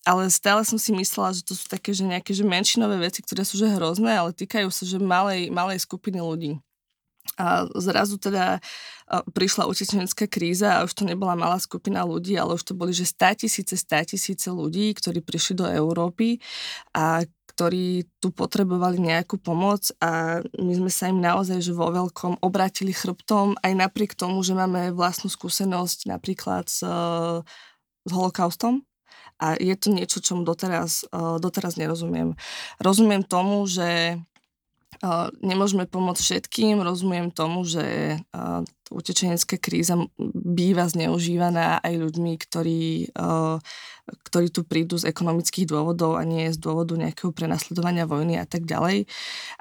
[0.08, 3.44] Ale stále som si myslela, že to sú také, že nejaké že menšinové veci, ktoré
[3.44, 6.56] sú že hrozné, ale týkajú sa že malej, malej skupiny ľudí.
[7.36, 8.64] A zrazu teda
[9.36, 13.06] prišla utečenecká kríza a už to nebola malá skupina ľudí, ale už to boli že
[13.08, 16.40] 100 tisíce, 100 tisíce ľudí, ktorí prišli do Európy
[16.96, 17.24] a
[17.60, 22.96] ktorí tu potrebovali nejakú pomoc a my sme sa im naozaj že vo veľkom obrátili
[22.96, 26.88] chrbtom aj napriek tomu, že máme vlastnú skúsenosť napríklad s,
[28.08, 28.88] s holokaustom,
[29.40, 32.36] a je to niečo, čomu doteraz, doteraz nerozumiem.
[32.80, 34.20] Rozumiem tomu, že
[35.40, 38.20] Nemôžeme pomôcť všetkým, rozumiem tomu, že
[38.92, 39.96] utečenecká kríza
[40.36, 43.16] býva zneužívaná aj ľuďmi, ktorí,
[44.28, 48.68] ktorí tu prídu z ekonomických dôvodov a nie z dôvodu nejakého prenasledovania vojny a tak
[48.68, 49.08] ďalej.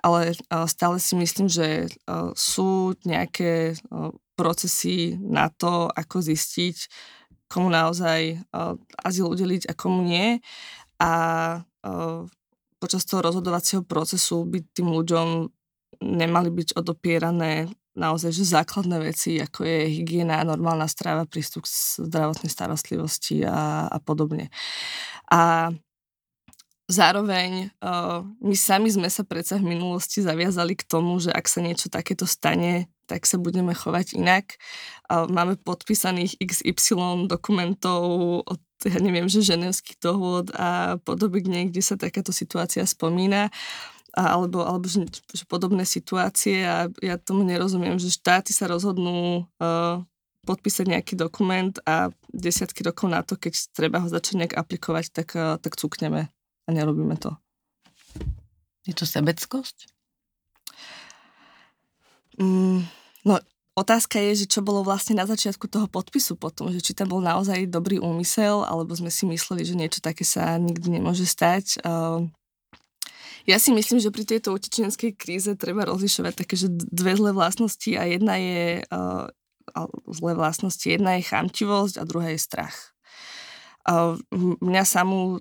[0.02, 0.34] Ale
[0.66, 1.86] stále si myslím, že
[2.34, 3.78] sú nejaké
[4.34, 6.90] procesy na to, ako zistiť,
[7.46, 8.42] komu naozaj
[9.06, 10.42] azyl udeliť a komu nie.
[10.98, 11.12] A
[12.78, 15.50] počas toho rozhodovacieho procesu by tým ľuďom
[16.02, 21.74] nemali byť odopierané naozaj že základné veci, ako je hygiena, normálna strava, prístup k
[22.06, 24.54] zdravotnej starostlivosti a, a podobne.
[25.34, 25.74] A
[26.86, 31.60] zároveň uh, my sami sme sa predsa v minulosti zaviazali k tomu, že ak sa
[31.60, 34.56] niečo takéto stane, tak sa budeme chovať inak.
[35.10, 38.00] Uh, máme podpísaných XY dokumentov
[38.46, 43.50] od ja neviem, že ženevských dohôd a podoby, kde sa takáto situácia spomína
[44.14, 49.46] a, alebo, alebo že, že podobné situácie a ja tomu nerozumiem, že štáty sa rozhodnú
[49.58, 50.02] uh,
[50.46, 55.28] podpísať nejaký dokument a desiatky rokov na to, keď treba ho začať nejak aplikovať, tak,
[55.34, 56.30] uh, tak cukneme
[56.66, 57.36] a nerobíme to.
[58.88, 59.90] Je to sebeckosť?
[62.38, 62.86] Mm,
[63.26, 63.34] no,
[63.78, 67.22] Otázka je, že čo bolo vlastne na začiatku toho podpisu potom, že či tam bol
[67.22, 71.78] naozaj dobrý úmysel, alebo sme si mysleli, že niečo také sa nikdy nemôže stať.
[71.86, 72.34] Ehm,
[73.46, 77.94] ja si myslím, že pri tejto utečenskej kríze treba rozlišovať také, že dve zlé vlastnosti
[77.94, 79.30] a jedna je uh,
[80.10, 80.84] zlé vlastnosti.
[80.84, 82.92] Jedna je chamtivosť a druhá je strach.
[83.88, 84.20] Uh,
[84.60, 85.40] mňa samú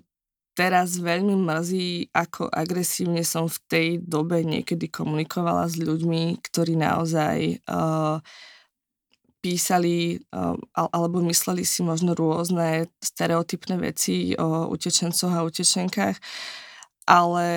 [0.58, 7.62] teraz veľmi mrzí, ako agresívne som v tej dobe niekedy komunikovala s ľuďmi, ktorí naozaj
[7.70, 8.18] uh,
[9.38, 16.18] písali uh, alebo mysleli si možno rôzne stereotypné veci o utečencoch a utečenkách,
[17.06, 17.48] ale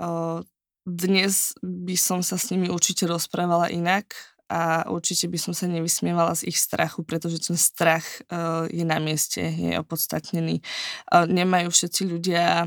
[0.00, 0.40] uh,
[0.88, 4.16] dnes by som sa s nimi určite rozprávala inak
[4.50, 8.98] a určite by som sa nevysmievala z ich strachu, pretože ten strach uh, je na
[8.98, 10.58] mieste, je opodstatnený.
[11.06, 12.66] Uh, nemajú všetci ľudia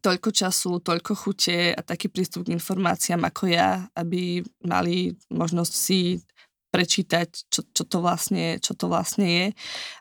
[0.00, 6.22] toľko času, toľko chute a taký prístup k informáciám ako ja, aby mali možnosť si
[6.70, 9.46] prečítať, čo, čo, to, vlastne, čo to vlastne je.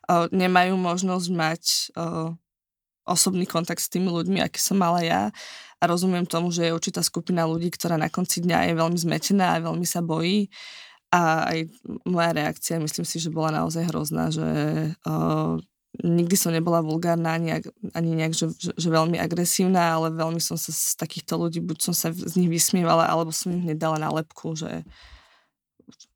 [0.06, 1.64] Uh, nemajú možnosť mať
[1.98, 2.30] uh,
[3.10, 5.34] osobný kontakt s tými ľuďmi, aký som mala ja.
[5.82, 9.58] A rozumiem tomu, že je určitá skupina ľudí, ktorá na konci dňa je veľmi zmetená
[9.58, 10.46] a veľmi sa bojí.
[11.10, 11.60] A aj
[12.06, 14.46] moja reakcia, myslím si, že bola naozaj hrozná, že
[15.10, 15.58] uh,
[16.06, 17.66] nikdy som nebola vulgárna ani,
[17.98, 21.78] ani nejak, že, že, že veľmi agresívna, ale veľmi som sa z takýchto ľudí, buď
[21.82, 24.86] som sa z nich vysmievala, alebo som im hneď dala nálepku, že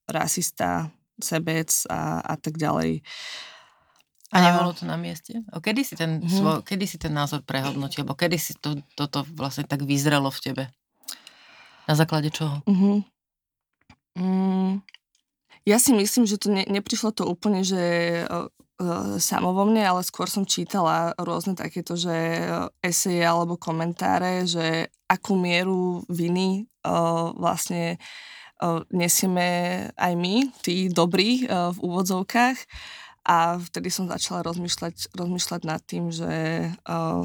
[0.05, 3.01] rasista, sebec a, a tak ďalej.
[4.33, 5.45] A nebolo to na mieste?
[5.53, 6.29] O kedy si ten, uh-huh.
[6.29, 8.01] svo, kedy si ten názor prehodnotil?
[8.01, 10.63] Alebo kedy si to, toto vlastne tak vyzrelo v tebe?
[11.85, 12.65] Na základe čoho?
[12.65, 13.05] Uh-huh.
[14.13, 14.85] Mm,
[15.65, 17.81] ja si myslím, že to ne, neprišlo to úplne, že
[18.27, 18.51] uh,
[19.17, 22.13] samo vo mne, ale skôr som čítala rôzne takéto, že
[22.83, 27.97] eseje alebo komentáre, že akú mieru viny uh, vlastne
[28.59, 32.57] uh, nesieme aj my, tí dobrí uh, v úvodzovkách.
[33.23, 37.23] A vtedy som začala rozmýšľať, rozmýšľať nad tým, že, uh,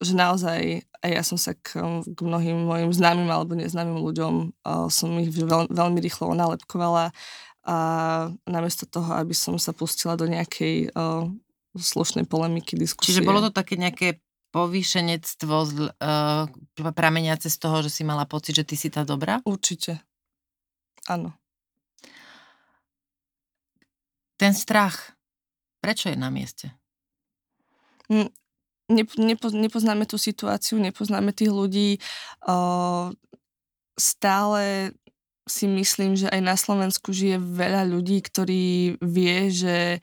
[0.00, 4.34] že naozaj aj ja som sa k, k mnohým mojim známym alebo neznámym ľuďom
[4.64, 7.12] uh, som ich veľ, veľmi rýchlo onálepkovala
[7.64, 7.76] a
[8.48, 11.28] namiesto toho, aby som sa pustila do nejakej uh,
[11.76, 13.12] slušnej polemiky, diskusie.
[13.12, 16.48] Čiže bolo to také nejaké povýšenectvo uh,
[16.96, 19.38] prameniace z toho, že si mala pocit, že ty si tá dobrá?
[19.46, 20.02] Určite.
[21.06, 21.36] Áno.
[24.40, 25.14] Ten strach,
[25.84, 26.72] prečo je na mieste?
[28.90, 31.90] Nepo, nepoznáme tú situáciu, nepoznáme tých ľudí.
[32.42, 33.14] Uh,
[33.94, 34.90] stále
[35.46, 40.02] si myslím, že aj na Slovensku žije veľa ľudí, ktorí vie, že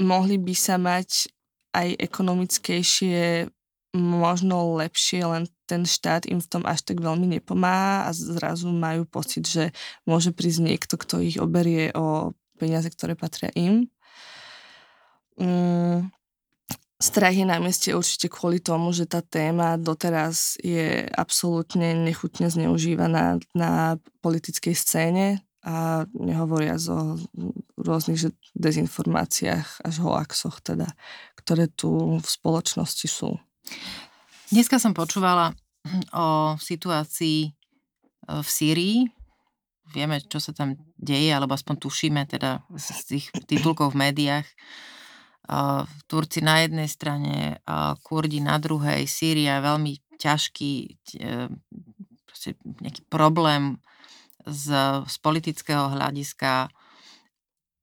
[0.00, 1.32] mohli by sa mať
[1.72, 3.48] aj ekonomickejšie,
[3.94, 9.02] možno lepšie, len ten štát im v tom až tak veľmi nepomáha a zrazu majú
[9.06, 9.74] pocit, že
[10.06, 13.90] môže prísť niekto, kto ich oberie o peniaze, ktoré patria im.
[15.38, 16.10] Mm,
[17.00, 23.40] strach je na mieste určite kvôli tomu, že tá téma doteraz je absolútne nechutne zneužívaná
[23.56, 27.20] na politickej scéne a nehovoria o
[27.80, 30.88] rôznych dezinformáciách až hoaxoch, teda,
[31.36, 33.36] ktoré tu v spoločnosti sú.
[34.52, 35.52] Dneska som počúvala
[36.12, 37.50] o situácii e,
[38.40, 38.98] v Sýrii,
[39.92, 44.46] vieme, čo sa tam deje, alebo aspoň tušíme teda z tých titulkov v médiách.
[46.06, 47.58] Turci na jednej strane,
[48.06, 50.72] Kurdi na druhej, Sýria je veľmi ťažký
[51.18, 51.50] e,
[52.86, 53.82] nejaký problém
[54.46, 54.66] z,
[55.04, 56.70] z politického hľadiska.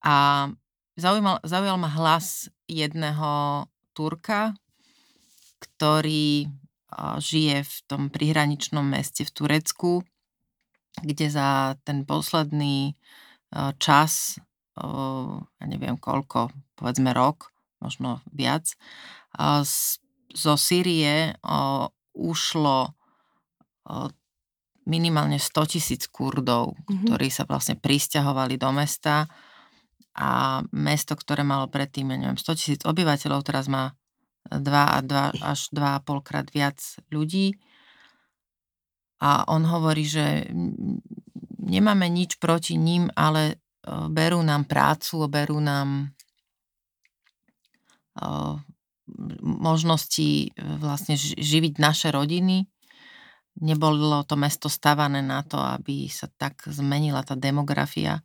[0.08, 0.16] A
[0.96, 4.56] zaujímal, zaujal ma hlas jedného Turka,
[5.60, 6.48] ktorý
[7.20, 10.08] žije v tom prihraničnom meste v Turecku
[11.02, 12.98] kde za ten posledný
[13.78, 14.42] čas,
[15.58, 17.50] ja neviem koľko, povedzme rok,
[17.80, 18.74] možno viac,
[20.34, 21.38] zo Sýrie
[22.18, 22.78] ušlo
[24.88, 27.12] minimálne 100 tisíc Kurdov, mm-hmm.
[27.12, 29.28] ktorí sa vlastne pristahovali do mesta
[30.18, 33.94] a mesto, ktoré malo predtým, ja neviem, 100 tisíc obyvateľov, teraz má
[34.48, 36.80] 2 a 2 až 2,5 krát viac
[37.12, 37.60] ľudí
[39.20, 40.48] a on hovorí, že
[41.60, 46.16] nemáme nič proti ním, ale berú nám prácu, berú nám
[49.42, 50.50] možnosti e,
[50.80, 52.68] vlastne živiť naše rodiny.
[53.58, 58.22] Nebolo to mesto stavané na to, aby sa tak zmenila tá demografia.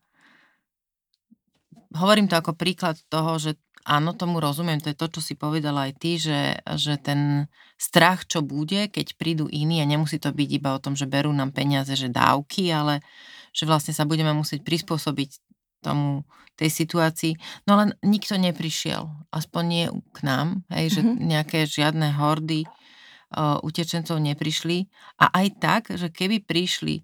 [1.92, 5.90] Hovorím to ako príklad toho, že Áno, tomu rozumiem, to je to, čo si povedala
[5.90, 10.50] aj ty, že, že ten strach, čo bude, keď prídu iní a nemusí to byť
[10.54, 13.02] iba o tom, že berú nám peniaze, že dávky, ale
[13.50, 15.51] že vlastne sa budeme musieť prispôsobiť
[15.82, 16.22] tomu,
[16.56, 17.32] tej situácii.
[17.66, 21.24] No len nikto neprišiel, aspoň nie k nám, hej, že mm-hmm.
[21.26, 24.86] nejaké žiadne hordy uh, utečencov neprišli.
[25.18, 27.02] A aj tak, že keby prišli,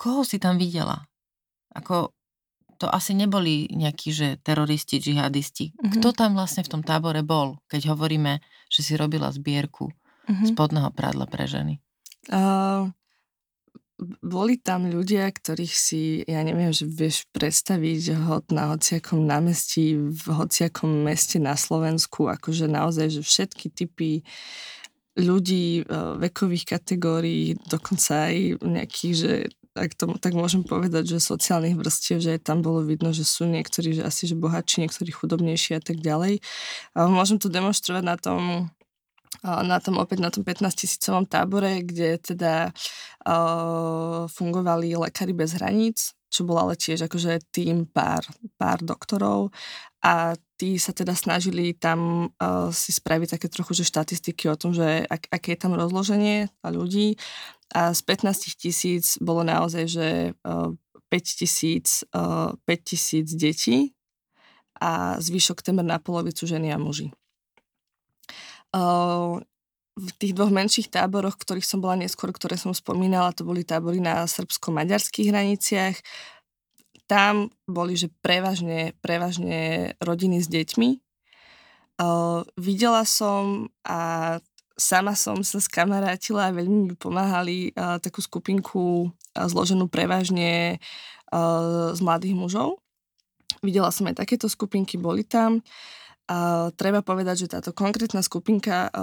[0.00, 1.06] koho si tam videla?
[1.70, 2.10] Ako
[2.80, 5.76] to asi neboli nejakí, že teroristi, džihadisti.
[5.76, 6.00] Mm-hmm.
[6.00, 8.40] Kto tam vlastne v tom tábore bol, keď hovoríme,
[8.72, 9.92] že si robila zbierku
[10.26, 10.56] mm-hmm.
[10.56, 11.78] spodného prádla pre ženy?
[12.32, 12.88] Uh,
[14.20, 20.26] boli tam ľudia, ktorých si, ja neviem, že vieš predstaviť hod na hociakom námestí, v
[20.32, 24.24] hociakom meste na Slovensku, akože naozaj, že všetky typy
[25.18, 25.84] ľudí,
[26.16, 29.32] vekových kategórií, dokonca aj nejakých, že
[29.70, 33.94] ak to tak môžem povedať, že sociálnych vrstiev, že tam bolo vidno, že sú niektorí,
[33.94, 36.42] že asi že bohatší, niektorí chudobnejší a tak ďalej.
[36.98, 38.66] A môžem to demonstrovať na tom,
[39.42, 42.72] na tom opäť na tom 15 tisícovom tábore, kde teda
[44.28, 48.24] fungovali lekári bez hraníc, čo bol ale tiež akože tým pár,
[48.60, 49.50] pár doktorov.
[50.00, 52.32] A tí sa teda snažili tam
[52.72, 57.16] si spraviť také trochu že štatistiky o tom, že ak, aké je tam rozloženie ľudí.
[57.70, 60.08] A z 15 tisíc bolo naozaj, že
[60.42, 60.74] uh,
[61.06, 63.94] 5 tisíc uh, 5 tisíc detí
[64.80, 67.14] a zvyšok temer na polovicu ženy a muži
[70.00, 74.00] v tých dvoch menších táboroch, ktorých som bola neskôr, ktoré som spomínala, to boli tábory
[74.00, 75.96] na srbsko-maďarských hraniciach.
[77.10, 80.90] Tam boli, že prevažne, prevažne rodiny s deťmi.
[82.00, 84.38] Uh, videla som a
[84.78, 90.80] sama som sa skamarátila a veľmi mi pomáhali uh, takú skupinku uh, zloženú prevažne
[91.28, 92.80] uh, z mladých mužov.
[93.60, 95.60] Videla som aj takéto skupinky, boli tam.
[96.30, 99.02] A treba povedať, že táto konkrétna skupinka, o,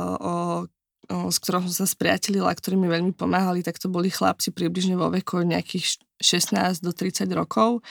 [1.11, 4.95] o, s ktorou som sa spriatelila, ktorí mi veľmi pomáhali, tak to boli chlapci približne
[4.95, 7.83] vo veku nejakých 16 do 30 rokov,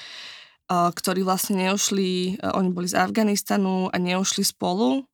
[0.73, 5.07] ktorí vlastne neušli, oni boli z Afganistanu a neušli spolu.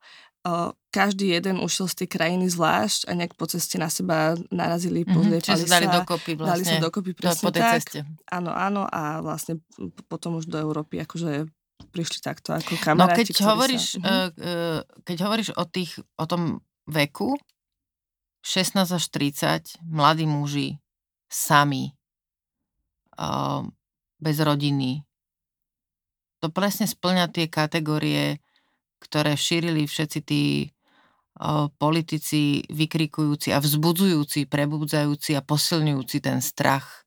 [0.92, 5.14] Každý jeden ušiel z tej krajiny zvlášť a nejak po ceste na seba narazili, mm-hmm,
[5.14, 5.74] pozliepali sa.
[5.76, 6.52] dali dokopy vlastne.
[6.52, 7.74] Dali sa dokopy presne po tej tak.
[7.78, 7.98] ceste.
[8.32, 9.62] Áno, áno a vlastne
[10.08, 11.46] potom už do Európy akože
[11.92, 13.28] prišli takto ako No kamaráti.
[13.28, 14.00] keď hovoríš, sa...
[14.00, 17.36] uh, uh, keď hovoríš o, tých, o tom veku,
[18.42, 20.80] 16 až 30, mladí muži,
[21.30, 21.92] sami,
[23.20, 23.62] uh,
[24.18, 25.04] bez rodiny,
[26.42, 28.42] to presne splňa tie kategórie,
[28.98, 30.74] ktoré šírili všetci tí
[31.38, 37.01] uh, politici vykrikujúci a vzbudzujúci, prebudzajúci a posilňujúci ten strach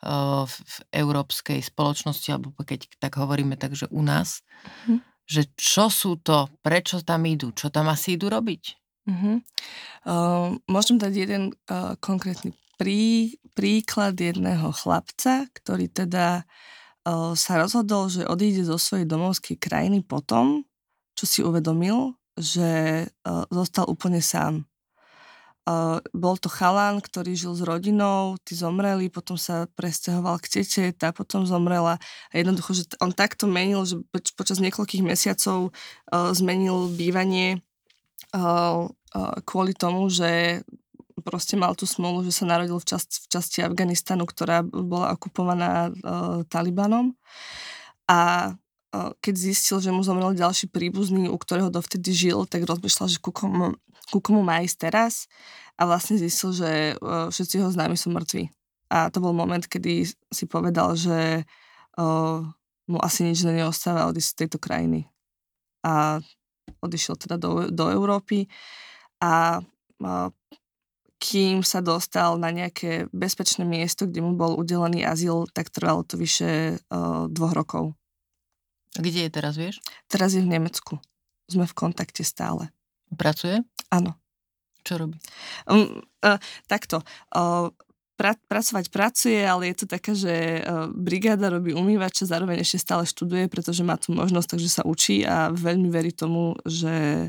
[0.00, 4.98] v európskej spoločnosti, alebo keď tak hovoríme, takže u nás, mm-hmm.
[5.28, 8.80] že čo sú to, prečo tam idú, čo tam asi idú robiť?
[9.08, 9.36] Mm-hmm.
[10.08, 16.48] Uh, môžem dať jeden uh, konkrétny prí, príklad jedného chlapca, ktorý teda
[17.04, 20.64] uh, sa rozhodol, že odíde zo svojej domovskej krajiny potom,
[21.12, 24.69] čo si uvedomil, že uh, zostal úplne sám
[26.10, 31.12] Bol to chalan, ktorý žil s rodinou, tí zomreli, potom sa presťahoval k tete, tá
[31.14, 32.00] potom zomrela.
[32.32, 34.00] A jednoducho, že on takto menil, že
[34.34, 37.62] počas niekoľkých mesiacov uh, zmenil bývanie
[38.34, 40.64] uh, uh, kvôli tomu, že
[41.22, 45.92] proste mal tú smolu, že sa narodil v, časti, v časti Afganistanu, ktorá bola okupovaná
[45.92, 47.14] uh, Talibanom.
[48.10, 48.50] A
[49.22, 53.30] keď zistil, že mu zomrel ďalší príbuzný, u ktorého dovtedy žil, tak rozmýšľal, že ku
[54.10, 55.30] ku komu má ísť teraz
[55.78, 58.50] a vlastne zistil, že všetci jeho známi sú mŕtvi.
[58.90, 60.02] A to bol moment, kedy
[60.34, 61.46] si povedal, že
[61.94, 62.42] uh,
[62.90, 65.06] mu asi nič neostáva odísť z tejto krajiny.
[65.86, 66.18] A
[66.82, 68.50] odišiel teda do, do Európy
[69.22, 70.28] a uh,
[71.22, 76.18] kým sa dostal na nejaké bezpečné miesto, kde mu bol udelený azyl, tak trvalo to
[76.18, 77.94] vyše uh, dvoch rokov.
[78.98, 79.78] Kde je teraz, vieš?
[80.10, 80.98] Teraz je v Nemecku.
[81.46, 82.74] Sme v kontakte stále.
[83.14, 83.62] Pracuje?
[83.90, 84.14] Áno.
[84.86, 85.16] Čo robí?
[85.68, 87.04] Um, uh, takto.
[87.34, 87.68] Uh,
[88.16, 93.04] pra, pracovať pracuje, ale je to taká, že uh, brigáda robí umývača, zároveň ešte stále
[93.08, 97.28] študuje, pretože má tu možnosť, takže sa učí a veľmi verí tomu, že,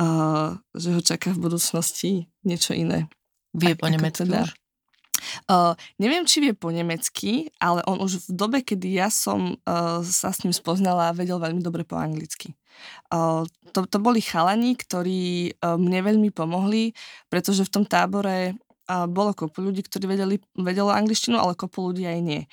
[0.00, 3.08] uh, že ho čaká v budúcnosti niečo iné.
[3.52, 4.61] Vie po nemecky teda, už?
[5.98, 10.34] Neviem, či vie po nemecky, ale on už v dobe, kedy ja som uh, sa
[10.34, 12.54] s ním spoznala, vedel veľmi dobre po anglicky.
[13.12, 16.96] Uh, to, to boli chalani, ktorí uh, mne veľmi pomohli,
[17.28, 18.56] pretože v tom tábore
[18.92, 22.44] a bolo kopu ľudí, ktorí vedeli, vedelo angličtinu, ale kopu ľudí aj nie.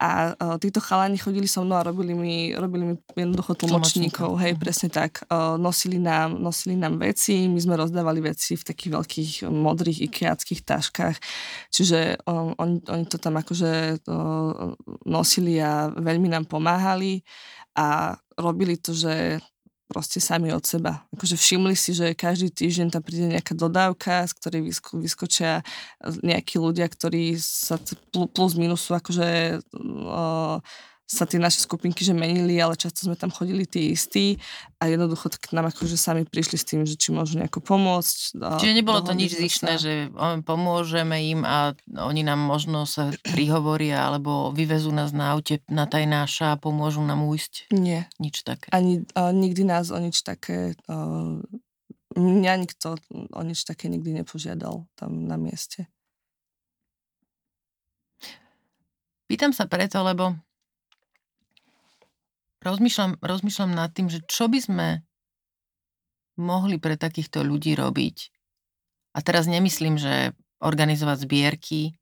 [0.00, 4.40] A uh, títo chalani chodili so mnou a robili mi, robili mi jednoducho tlmočníkov.
[4.40, 4.60] Hej, mhm.
[4.64, 5.28] presne tak.
[5.28, 10.64] Uh, nosili, nám, nosili nám veci, my sme rozdávali veci v takých veľkých modrých ikeackých
[10.64, 11.16] taškách.
[11.68, 14.72] Čiže um, oni, oni to tam akože uh,
[15.04, 17.20] nosili a veľmi nám pomáhali
[17.76, 19.44] a robili to, že
[19.92, 21.04] proste sami od seba.
[21.12, 25.60] Akože všimli si, že každý týždeň tam príde nejaká dodávka, z ktorej vysko, vyskočia
[26.24, 27.76] nejakí ľudia, ktorí sa
[28.32, 30.56] plus minus sú akože uh,
[31.12, 34.40] sa tie naše skupinky že menili, ale často sme tam chodili tí istí
[34.80, 38.40] a jednoducho k nám akože sami prišli s tým, že či môžu nejako pomôcť.
[38.40, 39.92] Čiže nebolo to nič zišné, že
[40.48, 46.56] pomôžeme im a oni nám možno sa prihovoria alebo vyvezú nás na aute na tajnáša
[46.56, 47.68] a pomôžu nám ujsť?
[47.76, 48.08] Nie.
[48.16, 48.72] Nič také?
[48.72, 51.36] Ani uh, nikdy nás o nič také uh,
[52.16, 55.88] mňa nikto o nič také nikdy nepožiadal tam na mieste.
[59.28, 60.36] Pýtam sa preto, lebo
[62.62, 64.88] rozmýšľam, rozmýšľam nad tým, že čo by sme
[66.40, 68.32] mohli pre takýchto ľudí robiť,
[69.12, 70.32] A teraz nemyslím, že
[70.64, 71.92] organizovať zbierky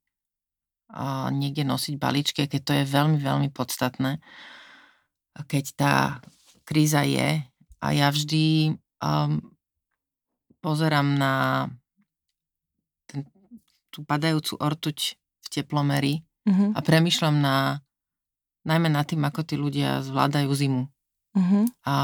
[0.95, 4.23] a niekde nosiť balíčky, keď to je veľmi, veľmi podstatné,
[5.51, 5.95] keď tá
[6.63, 7.43] kríza je.
[7.81, 9.43] A ja vždy um,
[10.63, 11.67] pozerám na
[13.11, 13.27] ten,
[13.91, 16.15] tú padajúcu ortuť v teplomeri
[16.47, 16.77] uh-huh.
[16.77, 17.83] a premyšľam na,
[18.65, 20.83] najmä nad tým, ako tí ľudia zvládajú zimu.
[21.37, 21.65] Uh-huh.
[21.87, 21.95] A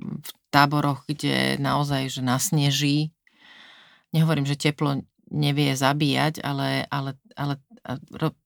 [0.00, 3.12] v táboroch, kde naozaj, že nasneží,
[4.14, 7.60] nehovorím, že teplo nevie zabíjať, ale, ale, ale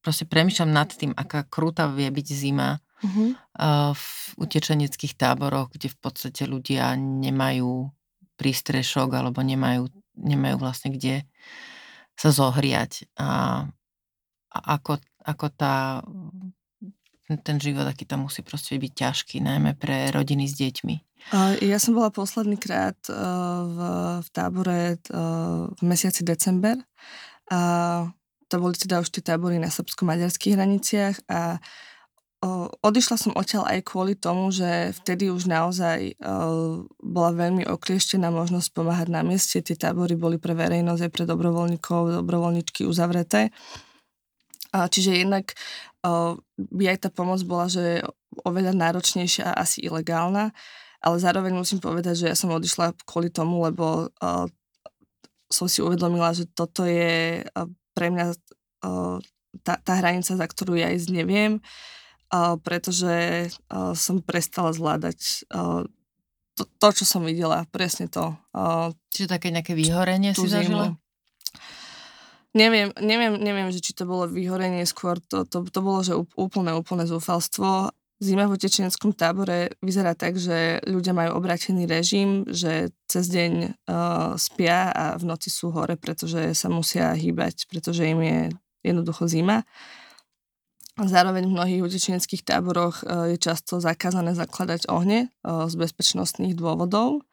[0.05, 3.33] proste premýšľam nad tým, aká krúta vie byť zima uh-huh.
[3.95, 7.89] v utečeneckých táboroch, kde v podstate ľudia nemajú
[8.35, 9.89] prístrešok alebo nemajú,
[10.19, 11.23] nemajú vlastne kde
[12.15, 13.11] sa zohriať.
[13.19, 13.63] A,
[14.51, 16.03] a ako, ako tá,
[17.25, 20.95] ten život, aký tam musí proste byť ťažký, najmä pre rodiny s deťmi.
[21.65, 23.77] Ja som bola posledný krát v,
[24.21, 25.01] v tábore
[25.73, 26.77] v mesiaci december
[27.49, 27.61] a
[28.45, 31.57] to boli teda už tie tábory na srbsko-maďarských hraniciach a
[32.85, 38.69] odišla som odtiaľ aj kvôli tomu, že vtedy už naozaj o, bola veľmi oklieštená možnosť
[38.69, 39.65] pomáhať na mieste.
[39.65, 43.49] Tie tábory boli pre verejnosť aj pre dobrovoľníkov, dobrovoľničky uzavreté.
[44.69, 45.57] Čiže jednak
[46.55, 48.05] by aj tá pomoc bola, že
[48.45, 50.53] oveľa náročnejšia a asi ilegálna
[51.05, 54.49] ale zároveň musím povedať, že ja som odišla kvôli tomu, lebo uh,
[55.53, 59.21] som si uvedomila, že toto je uh, pre mňa uh,
[59.61, 61.61] tá, tá hranica, za ktorú ja ísť neviem,
[62.33, 65.85] uh, pretože uh, som prestala zvládať uh,
[66.57, 68.33] to, to, čo som videla, presne to.
[68.49, 70.97] Uh, Čiže také nejaké vyhorenie si zažila?
[72.55, 76.71] Neviem, neviem, neviem, že či to bolo vyhorenie skôr, to, to, to bolo, že úplne,
[76.71, 83.27] úplne zúfalstvo Zima v utečenskom tábore vyzerá tak, že ľudia majú obratený režim, že cez
[83.27, 83.53] deň
[83.91, 88.39] uh, spia a v noci sú hore, pretože sa musia hýbať, pretože im je
[88.87, 89.67] jednoducho zima.
[90.95, 97.19] Zároveň v mnohých utečeneckých táboroch uh, je často zakázané zakladať ohne uh, z bezpečnostných dôvodov.
[97.19, 97.23] O,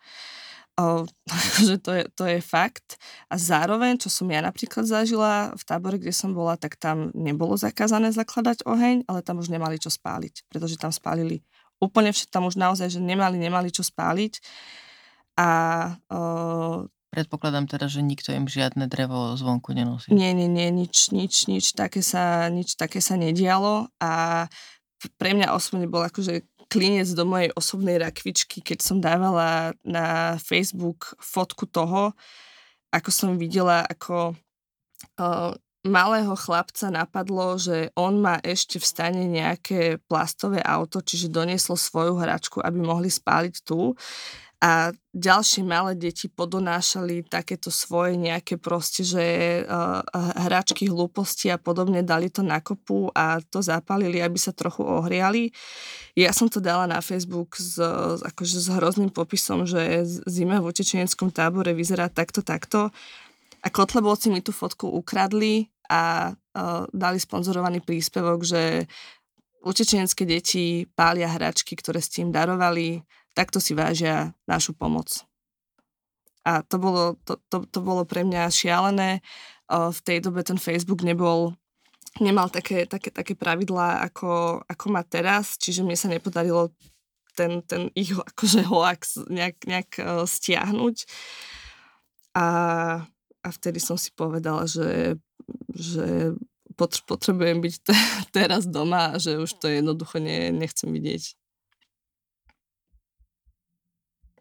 [1.68, 2.97] že to je, to je fakt.
[3.29, 7.55] A zároveň, čo som ja napríklad zažila v tábore, kde som bola, tak tam nebolo
[7.61, 11.45] zakázané zakladať oheň, ale tam už nemali čo spáliť, pretože tam spálili
[11.83, 14.39] úplne všetko, tam už naozaj, že nemali, nemali čo spáliť.
[15.37, 15.49] A
[16.09, 20.09] o, Predpokladám teda, že nikto im žiadne drevo zvonku nenosí.
[20.09, 24.47] Nie, nie, nie, nič, nič, nič také sa, nič také sa nedialo a
[25.20, 31.12] pre mňa osobne bol akože klinec do mojej osobnej rakvičky, keď som dávala na Facebook
[31.20, 32.16] fotku toho,
[32.89, 34.33] ako som videla, ako
[35.20, 35.53] uh,
[35.85, 42.16] malého chlapca napadlo, že on má ešte v stane nejaké plastové auto, čiže donieslo svoju
[42.16, 43.93] hračku, aby mohli spáliť tu
[44.63, 49.25] a ďalšie malé deti podonášali takéto svoje nejaké proste, že
[49.67, 49.99] uh,
[50.39, 55.51] hračky hlúposti a podobne dali to na kopu a to zapalili, aby sa trochu ohriali.
[56.15, 57.75] Ja som to dala na Facebook s,
[58.23, 62.95] akože s hrozným popisom, že zima v utečeneckom tábore vyzerá takto, takto.
[63.63, 68.87] A Kotlebovci mi tú fotku ukradli a uh, dali sponzorovaný príspevok, že
[69.67, 73.03] utečenecké deti pália hračky, ktoré ste im darovali,
[73.33, 75.24] takto si vážia našu pomoc.
[76.43, 79.22] A to bolo, to, to, to bolo pre mňa šialené.
[79.70, 81.55] V tej dobe ten Facebook nebol,
[82.18, 86.74] nemal také, také, také pravidlá, ako, ako má teraz, čiže mne sa nepodarilo
[87.39, 89.91] ten, ten ich akože hoax nejak, nejak
[90.26, 90.97] stiahnuť.
[92.37, 92.47] A,
[93.41, 95.16] a vtedy som si povedala, že,
[95.72, 96.37] že
[97.07, 97.74] potrebujem byť
[98.37, 101.41] teraz doma a že už to jednoducho ne, nechcem vidieť.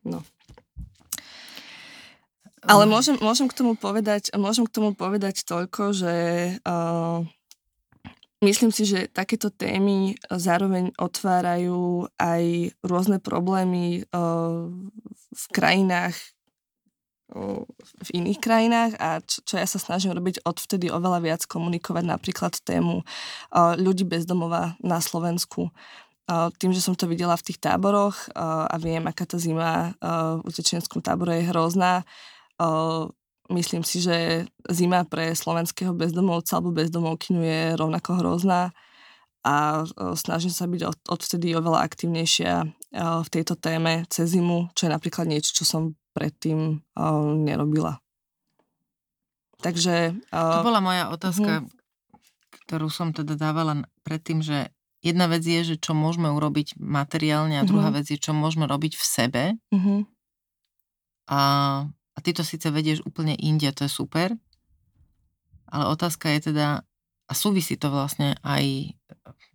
[0.02, 0.26] No.
[2.62, 6.16] Ale môžem, môžem, k tomu povedať, môžem k tomu povedať toľko, že
[6.62, 7.26] uh,
[8.46, 14.70] myslím si, že takéto témy zároveň otvárajú aj rôzne problémy uh,
[15.34, 16.14] v krajinách,
[17.34, 17.66] uh,
[18.06, 22.54] v iných krajinách a čo, čo ja sa snažím robiť odvtedy oveľa viac komunikovať napríklad
[22.62, 25.74] tému uh, ľudí bezdomova na Slovensku
[26.60, 29.92] tým, že som to videla v tých táboroch a viem, aká tá zima
[30.40, 32.08] v utečenskom tábore je hrozná,
[33.52, 38.72] myslím si, že zima pre slovenského bezdomovca alebo bezdomovkyňu je rovnako hrozná
[39.42, 42.54] a snažím sa byť od, odvtedy oveľa aktívnejšia
[43.26, 46.80] v tejto téme cez zimu, čo je napríklad niečo, čo som predtým
[47.44, 47.98] nerobila.
[49.62, 50.16] Takže...
[50.32, 51.70] To bola moja otázka, uh-huh.
[52.66, 57.68] ktorú som teda dávala predtým, že jedna vec je, že čo môžeme urobiť materiálne a
[57.68, 58.02] druhá uh-huh.
[58.02, 59.44] vec je, čo môžeme robiť v sebe.
[61.28, 61.40] A, a
[62.12, 64.36] A ty to síce vedieš úplne inde, to je super,
[65.72, 66.84] ale otázka je teda,
[67.26, 68.92] a súvisí to vlastne aj,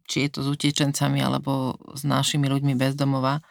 [0.08, 3.44] či je to s utečencami alebo s našimi ľuďmi bezdomova,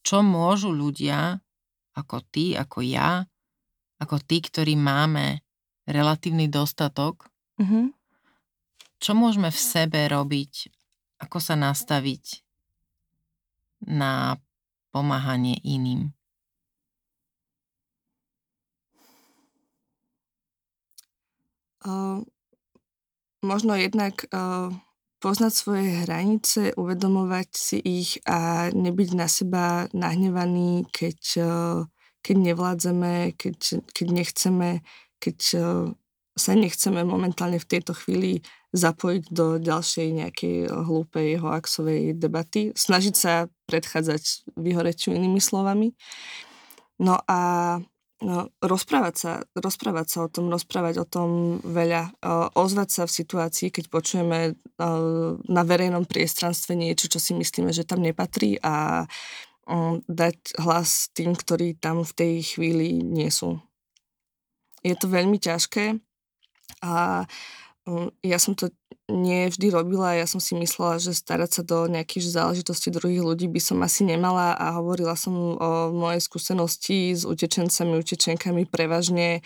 [0.00, 1.44] čo môžu ľudia
[1.92, 3.28] ako ty, ako ja,
[4.00, 5.44] ako tí, ktorí máme
[5.84, 7.28] relatívny dostatok,
[7.60, 7.92] mm-hmm.
[8.96, 10.72] čo môžeme v sebe robiť,
[11.22, 12.42] ako sa nastaviť
[13.86, 14.42] na
[14.90, 16.10] pomáhanie iným?
[21.82, 22.22] Uh,
[23.42, 24.70] možno jednak uh,
[25.18, 31.78] poznať svoje hranice, uvedomovať si ich a nebyť na seba nahnevaný, keď, uh,
[32.22, 34.70] keď nevládzeme, keď, keď nechceme,
[35.18, 35.90] keď uh,
[36.38, 42.72] sa nechceme momentálne v tejto chvíli zapojiť do ďalšej nejakej hlúpej hoaxovej debaty.
[42.72, 43.32] Snažiť sa
[43.68, 45.92] predchádzať vyhorečiu inými slovami.
[46.96, 47.40] No a
[48.24, 52.16] no, rozprávať, sa, rozprávať sa o tom, rozprávať o tom veľa,
[52.56, 54.56] ozvať sa v situácii, keď počujeme
[55.46, 59.04] na verejnom priestranstve niečo, čo si myslíme, že tam nepatrí a
[60.08, 63.62] dať hlas tým, ktorí tam v tej chvíli nie sú.
[64.82, 66.02] Je to veľmi ťažké
[66.82, 67.22] a
[68.22, 68.70] ja som to
[69.10, 70.14] nie vždy robila.
[70.14, 74.06] Ja som si myslela, že starať sa do nejakých záležitostí druhých ľudí by som asi
[74.06, 79.42] nemala a hovorila som o mojej skúsenosti s utečencami, utečenkami prevažne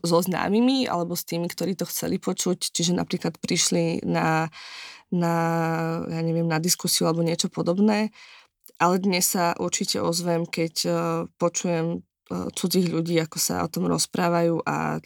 [0.00, 2.72] so známymi alebo s tými, ktorí to chceli počuť.
[2.72, 4.48] Čiže napríklad prišli na,
[5.12, 5.34] na,
[6.08, 8.08] ja neviem, na diskusiu alebo niečo podobné.
[8.80, 10.88] Ale dnes sa určite ozvem, keď
[11.36, 12.00] počujem
[12.30, 15.04] cudzích ľudí, ako sa o tom rozprávajú a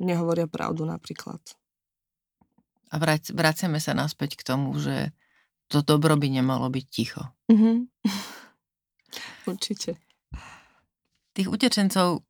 [0.00, 1.40] nehovoria pravdu napríklad.
[2.92, 5.10] A vrať, vraciame sa naspäť k tomu, že
[5.66, 7.22] to dobro by nemalo byť ticho.
[7.50, 7.76] Mm-hmm.
[9.50, 9.98] Určite.
[11.34, 12.22] Tých utečencov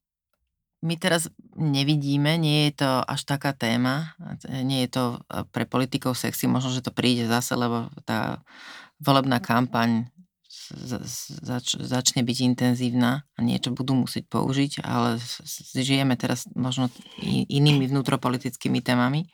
[0.84, 4.14] my teraz nevidíme, nie je to až taká téma,
[4.46, 5.04] nie je to
[5.50, 8.44] pre politikov sexy, možno, že to príde zase, lebo tá
[9.00, 10.08] volebná kampaň
[10.72, 15.20] zač, začne byť intenzívna a niečo budú musieť použiť, ale
[15.74, 16.90] žijeme teraz možno
[17.24, 19.28] inými vnútropolitickými témami.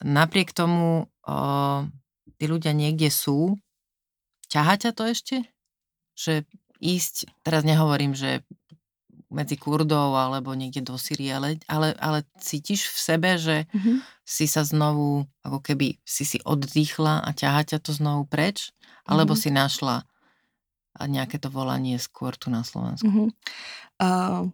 [0.00, 1.36] Napriek tomu o,
[2.40, 3.58] tí ľudia niekde sú.
[4.48, 5.36] Ťaha ťa to ešte?
[6.16, 6.48] Že
[6.80, 8.42] ísť, teraz nehovorím, že
[9.30, 13.96] medzi Kurdov alebo niekde do Syrie, ale, ale, ale cítiš v sebe, že mm-hmm.
[14.26, 18.74] si sa znovu, ako keby si si oddychla a ťaha ťa to znovu preč?
[19.06, 19.50] Alebo mm-hmm.
[19.50, 19.96] si našla
[20.98, 23.06] nejaké to volanie skôr tu na Slovensku?
[23.06, 23.28] Mm-hmm.
[24.02, 24.50] Uh,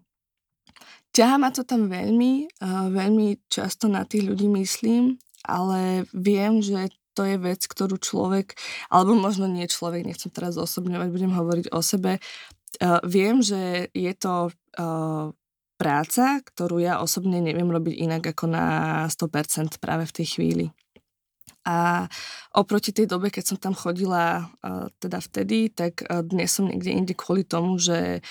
[1.16, 5.16] ťaha ma to tam veľmi, uh, veľmi často na tých ľudí myslím,
[5.48, 8.52] ale viem, že to je vec, ktorú človek,
[8.92, 12.20] alebo možno nie človek, nechcem teraz osobňovať, budem hovoriť o sebe,
[12.82, 15.32] uh, viem, že je to uh,
[15.76, 18.66] práca, ktorú ja osobne neviem robiť inak ako na
[19.12, 20.66] 100% práve v tej chvíli.
[21.66, 22.06] A
[22.54, 26.94] oproti tej dobe, keď som tam chodila uh, teda vtedy, tak uh, dnes som niekde
[26.94, 28.22] inde kvôli tomu, že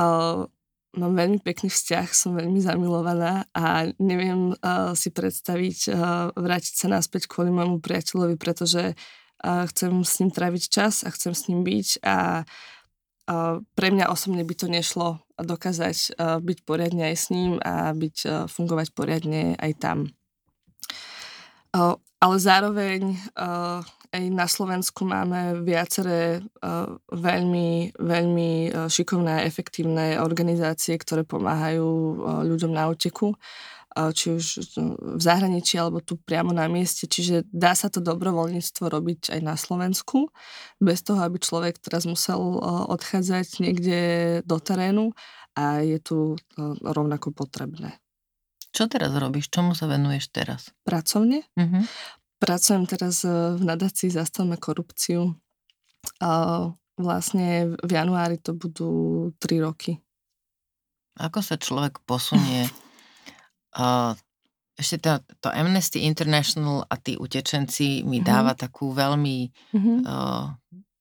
[0.00, 0.48] uh,
[0.96, 6.88] mám veľmi pekný vzťah, som veľmi zamilovaná a neviem uh, si predstaviť uh, vrátiť sa
[6.88, 11.62] naspäť kvôli môjmu priateľovi, pretože uh, chcem s ním tráviť čas a chcem s ním
[11.68, 12.77] byť a uh,
[13.76, 18.16] pre mňa osobne by to nešlo dokázať uh, byť poriadne aj s ním a byť,
[18.24, 19.98] uh, fungovať poriadne aj tam.
[21.76, 23.14] Uh, ale zároveň
[24.10, 26.42] aj na Slovensku máme viaceré
[27.14, 28.50] veľmi, veľmi
[28.90, 31.86] šikovné a efektívne organizácie, ktoré pomáhajú
[32.42, 33.38] ľuďom na uteku,
[34.14, 34.44] či už
[34.98, 37.10] v zahraničí alebo tu priamo na mieste.
[37.10, 40.30] Čiže dá sa to dobrovoľníctvo robiť aj na Slovensku,
[40.78, 44.00] bez toho, aby človek teraz musel uh, odchádzať niekde
[44.46, 45.12] do terénu
[45.58, 47.98] a je tu uh, rovnako potrebné.
[48.70, 49.50] Čo teraz robíš?
[49.50, 50.70] Čomu sa venuješ teraz?
[50.84, 51.42] Pracovne?
[51.56, 51.82] Uh-huh.
[52.38, 55.34] Pracujem teraz e, v nadácii Zastavme korupciu.
[56.98, 58.90] Vlastne v januári to budú
[59.40, 59.98] 3 roky.
[61.18, 62.70] Ako sa človek posunie?
[63.78, 64.12] Uh,
[64.78, 65.12] ešte to,
[65.42, 68.28] to Amnesty International a tí utečenci mi uh-huh.
[68.30, 69.98] dáva takú veľmi uh-huh.
[70.06, 70.44] uh,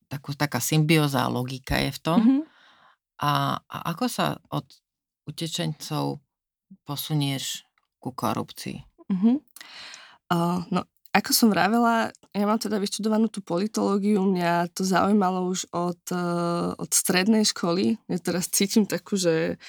[0.09, 2.19] takú, taká symbióza logika je v tom.
[2.21, 2.41] Uh-huh.
[3.21, 4.65] A, a ako sa od
[5.29, 6.21] utečencov
[6.89, 7.69] posunieš
[8.01, 8.81] ku korupcii?
[9.13, 9.37] Uh-huh.
[10.33, 10.81] Uh, no,
[11.13, 16.73] ako som vravela, ja mám teda vyštudovanú tú politológiu, mňa to zaujímalo už od, uh,
[16.77, 17.97] od strednej školy.
[18.09, 19.61] Ja teraz cítim takú, že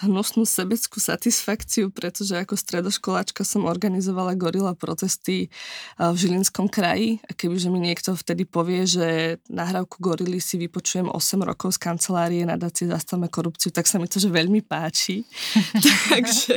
[0.00, 5.52] hnusnú sebeckú satisfakciu, pretože ako stredoškoláčka som organizovala gorila protesty
[6.00, 11.44] v Žilinskom kraji a kebyže mi niekto vtedy povie, že nahrávku gorily si vypočujem 8
[11.44, 15.28] rokov z kancelárie nadácie Zastavme korupciu, tak sa mi to že veľmi páči.
[16.12, 16.56] Takže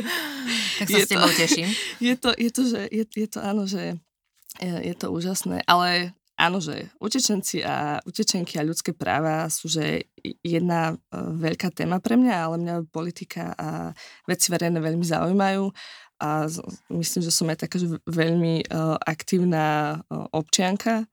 [0.80, 1.68] tak sa s tebou teším.
[2.06, 3.96] Je to, je to, že, je, je to áno, že
[4.60, 10.08] je, je to úžasné, ale áno, že utečenci a utečenky a ľudské práva sú že
[10.44, 13.96] jedna e, veľká téma pre mňa, ale mňa politika a
[14.28, 15.64] veci verejné veľmi zaujímajú
[16.20, 16.48] a
[16.88, 21.04] myslím, že som aj taká že veľmi uh, aktívna uh, občianka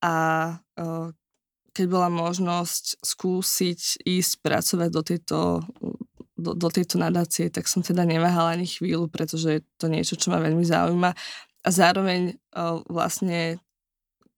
[0.00, 0.14] a
[0.56, 1.12] uh,
[1.76, 5.38] keď bola možnosť skúsiť ísť pracovať do tejto,
[6.32, 10.32] do, do tejto nadácie, tak som teda neváhala ani chvíľu, pretože je to niečo, čo
[10.32, 11.12] ma veľmi zaujíma.
[11.12, 13.60] A zároveň uh, vlastne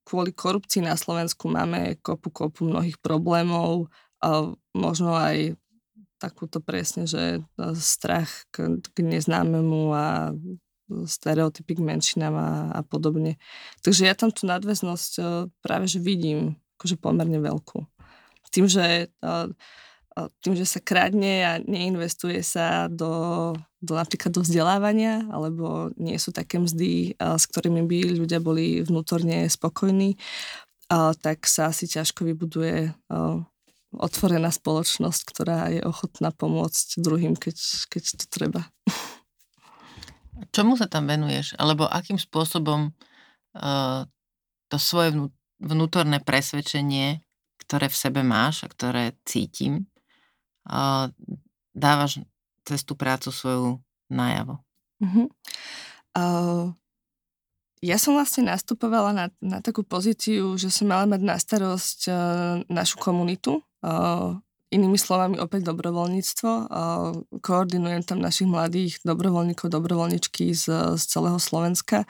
[0.08, 3.92] kvôli korupcii na Slovensku máme kopu, kopu mnohých problémov
[4.24, 5.60] a možno aj
[6.16, 7.40] takúto presne, že e,
[7.76, 10.32] strach k, k neznámemu a
[10.88, 13.36] stereotypy k menšinám a, a podobne.
[13.84, 15.22] Takže ja tam tú nadväznosť e,
[15.60, 17.84] práve že vidím akože pomerne veľkú.
[18.48, 19.28] Tým, že e,
[20.42, 26.34] tým, že sa kradne a neinvestuje sa do, do napríklad do vzdelávania, alebo nie sú
[26.34, 30.18] také mzdy, s ktorými by ľudia boli vnútorne spokojní,
[31.22, 32.90] tak sa asi ťažko vybuduje
[33.88, 37.56] otvorená spoločnosť, ktorá je ochotná pomôcť druhým, keď,
[37.88, 38.62] keď to treba.
[40.52, 41.56] Čomu sa tam venuješ?
[41.56, 42.92] Alebo akým spôsobom
[44.68, 45.16] to svoje
[45.58, 47.24] vnútorné presvedčenie,
[47.66, 49.88] ktoré v sebe máš a ktoré cítim,
[51.72, 52.20] dávaš
[52.68, 53.80] cez tú prácu svoju
[54.12, 54.60] najavo?
[55.00, 55.26] Uh-huh.
[56.12, 56.74] Uh,
[57.78, 62.16] ja som vlastne nastupovala na, na takú pozíciu, že som mala mať na starosť uh,
[62.66, 63.62] našu komunitu.
[63.78, 66.50] Uh, inými slovami opäť dobrovoľníctvo.
[66.50, 72.04] Uh, koordinujem tam našich mladých dobrovoľníkov, dobrovoľničky z, z celého Slovenska.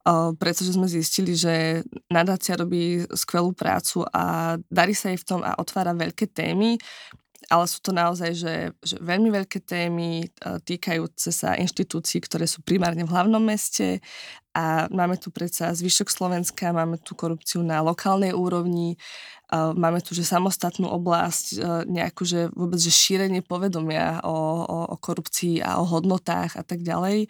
[0.00, 5.40] Uh, pretože sme zistili, že nadácia robí skvelú prácu a darí sa jej v tom
[5.44, 6.80] a otvára veľké témy,
[7.50, 10.26] ale sú to naozaj že, že veľmi veľké témy e,
[10.62, 13.98] týkajúce sa inštitúcií, ktoré sú primárne v hlavnom meste.
[14.54, 18.98] A máme tu predsa zvyšok Slovenska, máme tu korupciu na lokálnej úrovni, e,
[19.58, 21.56] máme tu že samostatnú oblasť, e,
[21.90, 26.86] nejakú že vôbec že šírenie povedomia o, o, o korupcii a o hodnotách a tak
[26.86, 27.26] ďalej,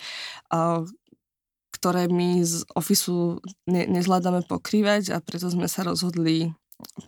[1.81, 6.53] ktoré my z ofisu ne, nezvládame pokrývať a preto sme sa rozhodli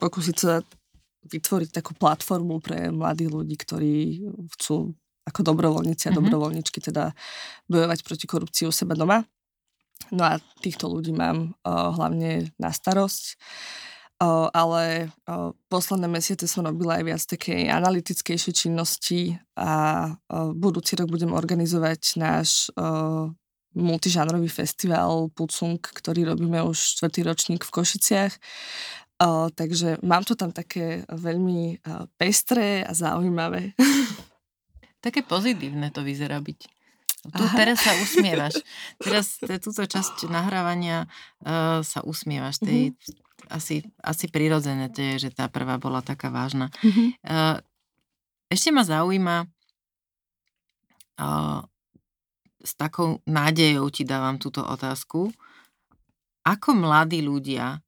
[0.00, 0.64] pokúsiť sa
[1.26, 3.94] vytvoriť takú platformu pre mladých ľudí, ktorí
[4.58, 4.90] chcú
[5.22, 6.18] ako dobrovoľníci a mm-hmm.
[6.18, 7.14] dobrovoľničky teda
[7.70, 9.22] bojovať proti korupcii u seba doma.
[10.10, 13.38] No a týchto ľudí mám uh, hlavne na starosť.
[14.22, 20.94] Uh, ale uh, posledné mesiace som robila aj viac takej analytickejšej činnosti a uh, budúci
[20.94, 23.26] rok budem organizovať náš uh,
[23.74, 28.32] multižánrový festival Pucung, ktorý robíme už čtvrtý ročník v Košiciach
[29.54, 33.74] Takže mám to tam také veľmi o, pestré a zaujímavé.
[35.04, 36.60] Také pozitívne to vyzerá byť.
[37.22, 37.54] Tu Aha.
[37.54, 38.58] teraz sa usmievaš.
[39.06, 41.06] Teraz túto časť nahrávania
[41.42, 42.58] uh, sa usmievaš.
[42.58, 43.46] Tej, mm-hmm.
[43.50, 46.70] asi, asi prirodzené to je, že tá prvá bola taká vážna.
[46.82, 47.08] Mm-hmm.
[47.22, 47.58] Uh,
[48.50, 49.46] ešte ma zaujíma
[51.22, 51.62] uh,
[52.62, 55.30] s takou nádejou ti dávam túto otázku.
[56.42, 57.78] Ako mladí ľudia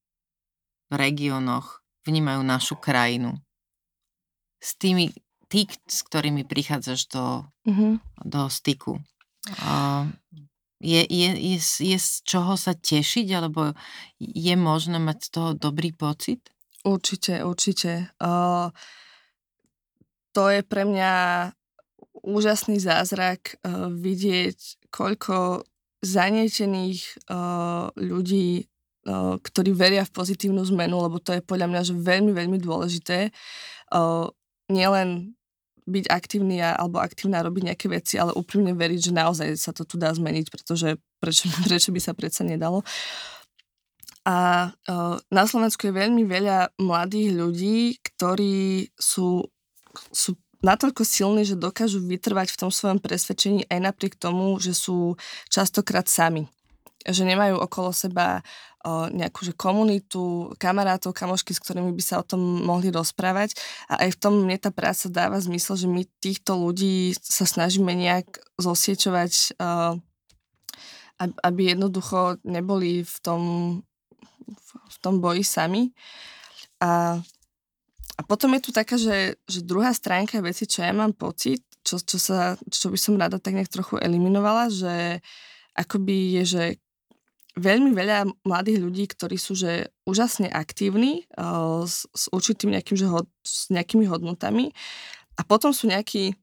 [0.95, 3.40] regiónoch vnímajú našu krajinu.
[4.61, 5.12] S tými,
[5.49, 7.24] tí, s ktorými prichádzaš do,
[7.68, 7.92] mm-hmm.
[8.24, 9.01] do styku.
[9.61, 10.09] Uh,
[10.80, 13.72] je, je, je, je z čoho sa tešiť, alebo
[14.20, 16.45] je možné mať z toho dobrý pocit?
[16.84, 18.12] Určite, určite.
[18.20, 18.68] Uh,
[20.36, 21.12] to je pre mňa
[22.24, 25.64] úžasný zázrak uh, vidieť, koľko
[26.05, 28.68] zanietených uh, ľudí
[29.41, 33.29] ktorí veria v pozitívnu zmenu, lebo to je podľa mňa že veľmi, veľmi dôležité.
[34.73, 35.37] Nielen
[35.85, 40.01] byť aktívny alebo aktívna robiť nejaké veci, ale úprimne veriť, že naozaj sa to tu
[40.01, 42.81] dá zmeniť, pretože prečo, prečo by sa predsa nedalo.
[44.25, 44.73] A
[45.29, 49.45] na Slovensku je veľmi veľa mladých ľudí, ktorí sú,
[50.09, 50.33] sú
[50.65, 55.21] natoľko silní, že dokážu vytrvať v tom svojom presvedčení aj napriek tomu, že sú
[55.53, 56.49] častokrát sami
[57.05, 58.41] že nemajú okolo seba
[58.85, 63.57] nejakú že komunitu, kamarátov, kamošky, s ktorými by sa o tom mohli rozprávať.
[63.89, 67.97] A aj v tom mne tá práca dáva zmysel, že my týchto ľudí sa snažíme
[67.97, 68.28] nejak
[68.61, 69.97] zosiečovať, o,
[71.20, 73.43] aby jednoducho neboli v tom,
[74.68, 75.97] v tom boji sami.
[76.85, 77.16] A,
[78.14, 81.97] a potom je tu taká, že, že druhá stránka veci, čo ja mám pocit, čo,
[82.01, 85.24] čo, sa, čo by som rada tak nejak trochu eliminovala, že
[85.72, 86.64] akoby je, že
[87.55, 93.07] veľmi veľa mladých ľudí, ktorí sú že úžasne aktívni uh, s, s určitým nejakým, že
[93.07, 94.75] hod, s nejakými hodnotami
[95.39, 96.35] a potom sú nejaký,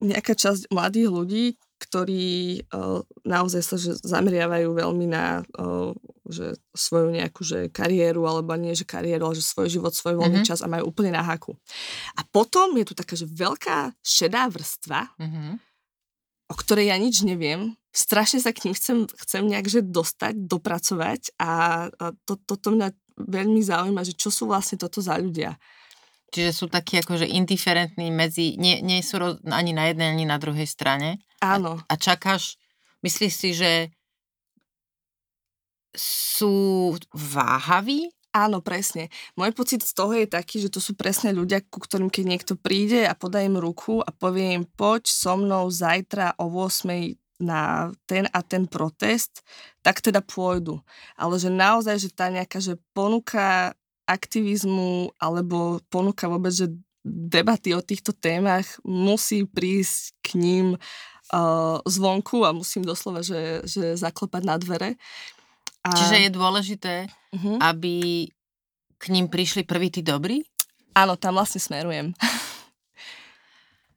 [0.00, 1.44] nejaká časť mladých ľudí,
[1.76, 5.92] ktorí uh, naozaj sa že zameriavajú veľmi na uh,
[6.24, 10.40] že svoju nejakú že kariéru, alebo nie že kariéru, ale že svoj život, svoj voľný
[10.40, 10.48] mm-hmm.
[10.48, 11.52] čas a majú úplne na haku.
[12.16, 15.50] A potom je tu taká, že veľká šedá vrstva, mm-hmm.
[16.48, 21.38] o ktorej ja nič neviem, strašne sa k ním chcem, chcem nejak že dostať, dopracovať
[21.38, 25.54] a, a to, toto mňa veľmi zaujíma, že čo sú vlastne toto za ľudia.
[26.34, 30.42] Čiže sú takí akože indiferentní medzi, nie, nie sú roz, ani na jednej, ani na
[30.42, 31.22] druhej strane.
[31.38, 31.78] Áno.
[31.86, 32.58] A, a čakáš,
[33.06, 33.72] myslíš si, že
[35.94, 38.10] sú váhaví?
[38.34, 39.14] Áno, presne.
[39.38, 42.54] Môj pocit z toho je taký, že to sú presne ľudia, ku ktorým keď niekto
[42.58, 47.90] príde a podá im ruku a povie im, poď so mnou zajtra o 8 na
[48.06, 49.42] ten a ten protest,
[49.82, 50.78] tak teda pôjdu.
[51.18, 53.74] Ale že naozaj, že tá nejaká že ponuka
[54.04, 56.70] aktivizmu alebo ponuka vôbec, že
[57.04, 63.96] debaty o týchto témach musí prísť k ním uh, zvonku a musím doslova, že, že
[63.96, 64.96] zaklopať na dvere.
[65.84, 65.92] A...
[65.92, 66.94] Čiže je dôležité,
[67.36, 67.60] uh-huh.
[67.60, 68.24] aby
[68.96, 70.40] k ním prišli prví tí dobrí?
[70.96, 72.16] Áno, tam vlastne smerujem.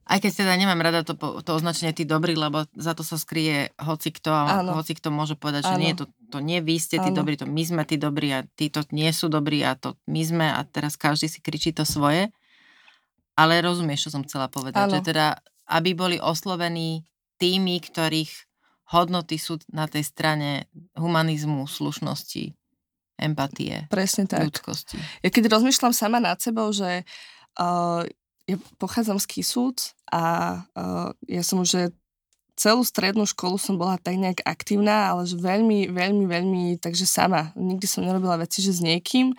[0.07, 3.75] Aj keď teda nemám rada to, to označenie tí dobrí, lebo za to sa skrie
[3.75, 4.79] hoci kto a Áno.
[4.79, 5.83] hoci kto môže povedať, že Áno.
[5.83, 8.87] nie, to, to nie vy ste tí dobrí, to my sme tí dobrí a títo
[8.95, 12.31] nie sú dobrí a to my sme a teraz každý si kričí to svoje.
[13.35, 14.97] Ale rozumieš, čo som chcela povedať, Áno.
[14.97, 17.05] že teda, aby boli oslovení
[17.37, 18.47] tými, ktorých
[18.95, 22.55] hodnoty sú na tej strane humanizmu, slušnosti,
[23.19, 24.47] empatie, Presne tak.
[24.47, 24.97] ľudskosti.
[25.25, 27.03] Ja keď rozmýšľam sama nad sebou, že
[27.59, 28.05] uh,
[28.47, 30.23] ja pochádzam z Kisúc a
[30.71, 31.91] uh, ja som už
[32.57, 37.53] celú strednú školu som bola tak nejak aktívna, ale že veľmi, veľmi, veľmi, takže sama.
[37.53, 39.37] Nikdy som nerobila veci, že s niekým.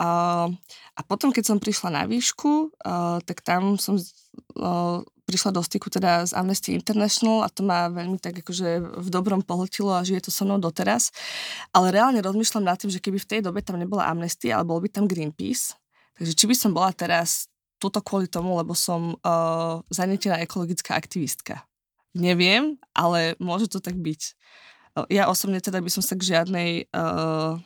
[0.00, 0.48] Uh,
[0.96, 5.90] a potom, keď som prišla na výšku, uh, tak tam som uh, prišla do styku
[5.90, 10.28] teda z Amnesty International a to ma veľmi tak akože v dobrom pohltilo a žije
[10.28, 11.10] to so mnou doteraz.
[11.74, 14.78] Ale reálne rozmýšľam nad tým, že keby v tej dobe tam nebola Amnesty, ale bol
[14.78, 15.74] by tam Greenpeace,
[16.16, 21.64] takže či by som bola teraz tuto kvôli tomu, lebo som uh, zanetená ekologická aktivistka.
[22.16, 24.32] Neviem, ale môže to tak byť.
[25.12, 27.60] Ja osobne teda by som sa k žiadnej uh,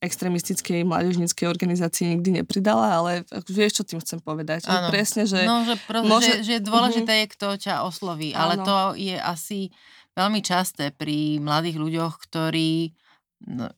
[0.00, 3.12] extrémistickej mládežníckej organizácii nikdy nepridala, ale
[3.48, 4.64] vieš, čo tým chcem povedať.
[4.68, 4.88] Ano.
[4.88, 5.44] Presne, že...
[5.44, 6.40] No, že, pro, môže...
[6.40, 7.24] že, že dôležité uh-huh.
[7.28, 8.64] je, kto ťa osloví, ale ano.
[8.64, 9.68] to je asi
[10.16, 12.96] veľmi časté pri mladých ľuďoch, ktorí
[13.44, 13.68] no,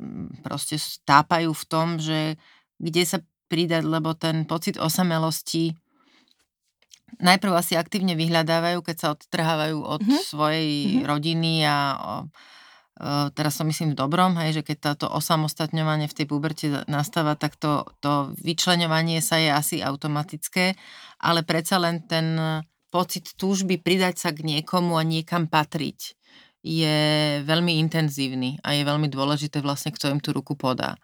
[0.47, 2.39] proste stápajú v tom, že
[2.79, 3.19] kde sa
[3.53, 5.77] pridať, lebo ten pocit osamelosti
[7.21, 10.23] najprv asi aktívne vyhľadávajú, keď sa odtrhávajú od uh-huh.
[10.25, 11.05] svojej uh-huh.
[11.05, 11.77] rodiny a
[13.37, 17.59] teraz som myslím v dobrom, hej, že keď táto osamostatňovanie v tej puberte nastáva, tak
[17.59, 20.79] to, to vyčleňovanie sa je asi automatické,
[21.19, 22.39] ale predsa len ten
[22.93, 26.15] pocit túžby pridať sa k niekomu a niekam patriť
[26.63, 26.99] je
[27.43, 30.95] veľmi intenzívny a je veľmi dôležité vlastne, kto im tú ruku podá.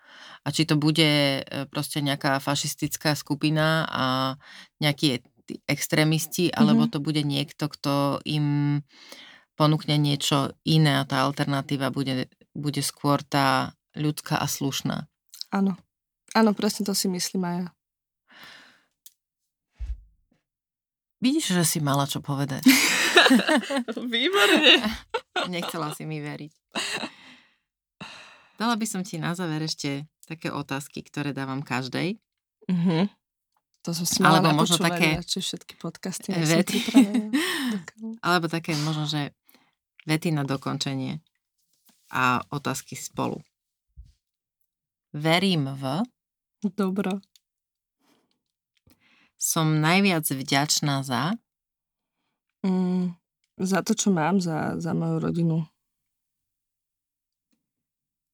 [0.47, 4.39] A či to bude e, proste nejaká fašistická skupina a
[4.79, 5.19] nejakí
[5.67, 6.59] extrémisti, mm-hmm.
[6.63, 8.81] alebo to bude niekto, kto im
[9.59, 15.11] ponúkne niečo iné a tá alternatíva bude, bude skôr tá ľudská a slušná.
[15.51, 15.75] Áno.
[16.39, 17.69] Áno, presne to si myslím aj ja.
[21.19, 22.63] Vidíš, že si mala čo povedať.
[24.13, 24.83] Výborne.
[25.49, 26.53] Nechcela si mi veriť.
[28.59, 32.19] Dala by som ti na záver ešte také otázky, ktoré dávam každej.
[32.69, 33.07] Uh-huh.
[33.87, 35.23] To som si Alebo možno také...
[35.23, 36.35] všetky podcasty.
[36.35, 36.83] Vety.
[38.21, 39.33] Alebo také možno, že
[40.05, 41.23] Vety na dokončenie
[42.13, 43.41] a otázky spolu.
[45.15, 46.05] Verím v...
[46.75, 47.23] Dobro.
[49.39, 51.39] Som najviac vďačná za...
[52.67, 53.15] Mm,
[53.59, 55.59] za to, čo mám, za, za moju rodinu.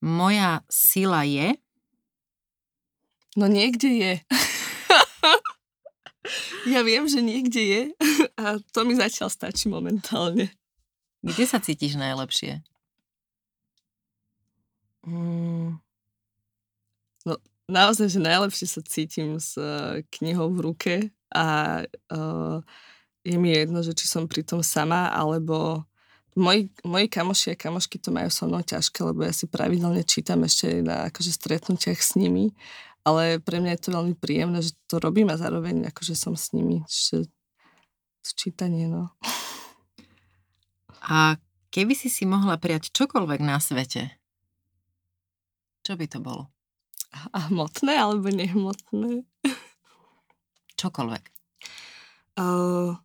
[0.05, 1.57] Moja sila je...
[3.35, 4.12] No niekde je.
[6.72, 7.83] ja viem, že niekde je
[8.41, 10.55] a to mi zatiaľ stačí momentálne.
[11.25, 12.61] Kde sa cítiš najlepšie?
[15.09, 15.81] Mm.
[17.25, 17.35] No,
[17.68, 20.95] naozaj, že najlepšie sa cítim s uh, knihou v ruke
[21.33, 21.81] a
[22.12, 22.61] uh,
[23.25, 25.89] je mi jedno, že či som pri tom sama, alebo
[26.37, 30.45] moji, moji kamoši a kamošky to majú so mnou ťažké, lebo ja si pravidelne čítam
[30.45, 32.53] ešte na akože, stretnutiach s nimi,
[33.07, 36.53] ale pre mňa je to veľmi príjemné, že to robím a zároveň akože som s
[36.53, 36.85] nimi.
[36.85, 37.33] Čiže
[38.37, 39.12] čítanie, no.
[41.05, 41.37] A
[41.68, 44.09] keby si si mohla prijať čokoľvek na svete,
[45.85, 46.49] čo by to bolo?
[47.37, 49.29] A hmotné alebo nehmotné?
[50.81, 51.25] Čokoľvek.
[52.35, 52.97] Uh,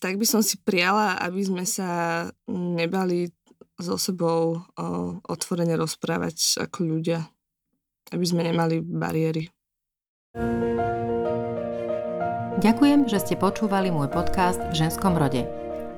[0.00, 3.28] tak by som si prijala, aby sme sa nebali
[3.76, 7.28] so sebou uh, otvorene rozprávať ako ľudia.
[8.10, 9.52] Aby sme nemali bariéry.
[12.60, 15.48] Ďakujem, že ste počúvali môj podcast v ženskom rode.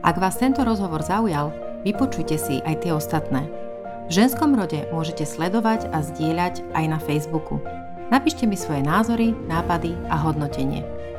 [0.03, 1.51] Ak vás tento rozhovor zaujal,
[1.83, 3.51] vypočujte si aj tie ostatné.
[4.07, 7.59] V ženskom rode môžete sledovať a zdieľať aj na Facebooku.
[8.15, 11.02] Napíšte mi svoje názory, nápady a hodnotenie.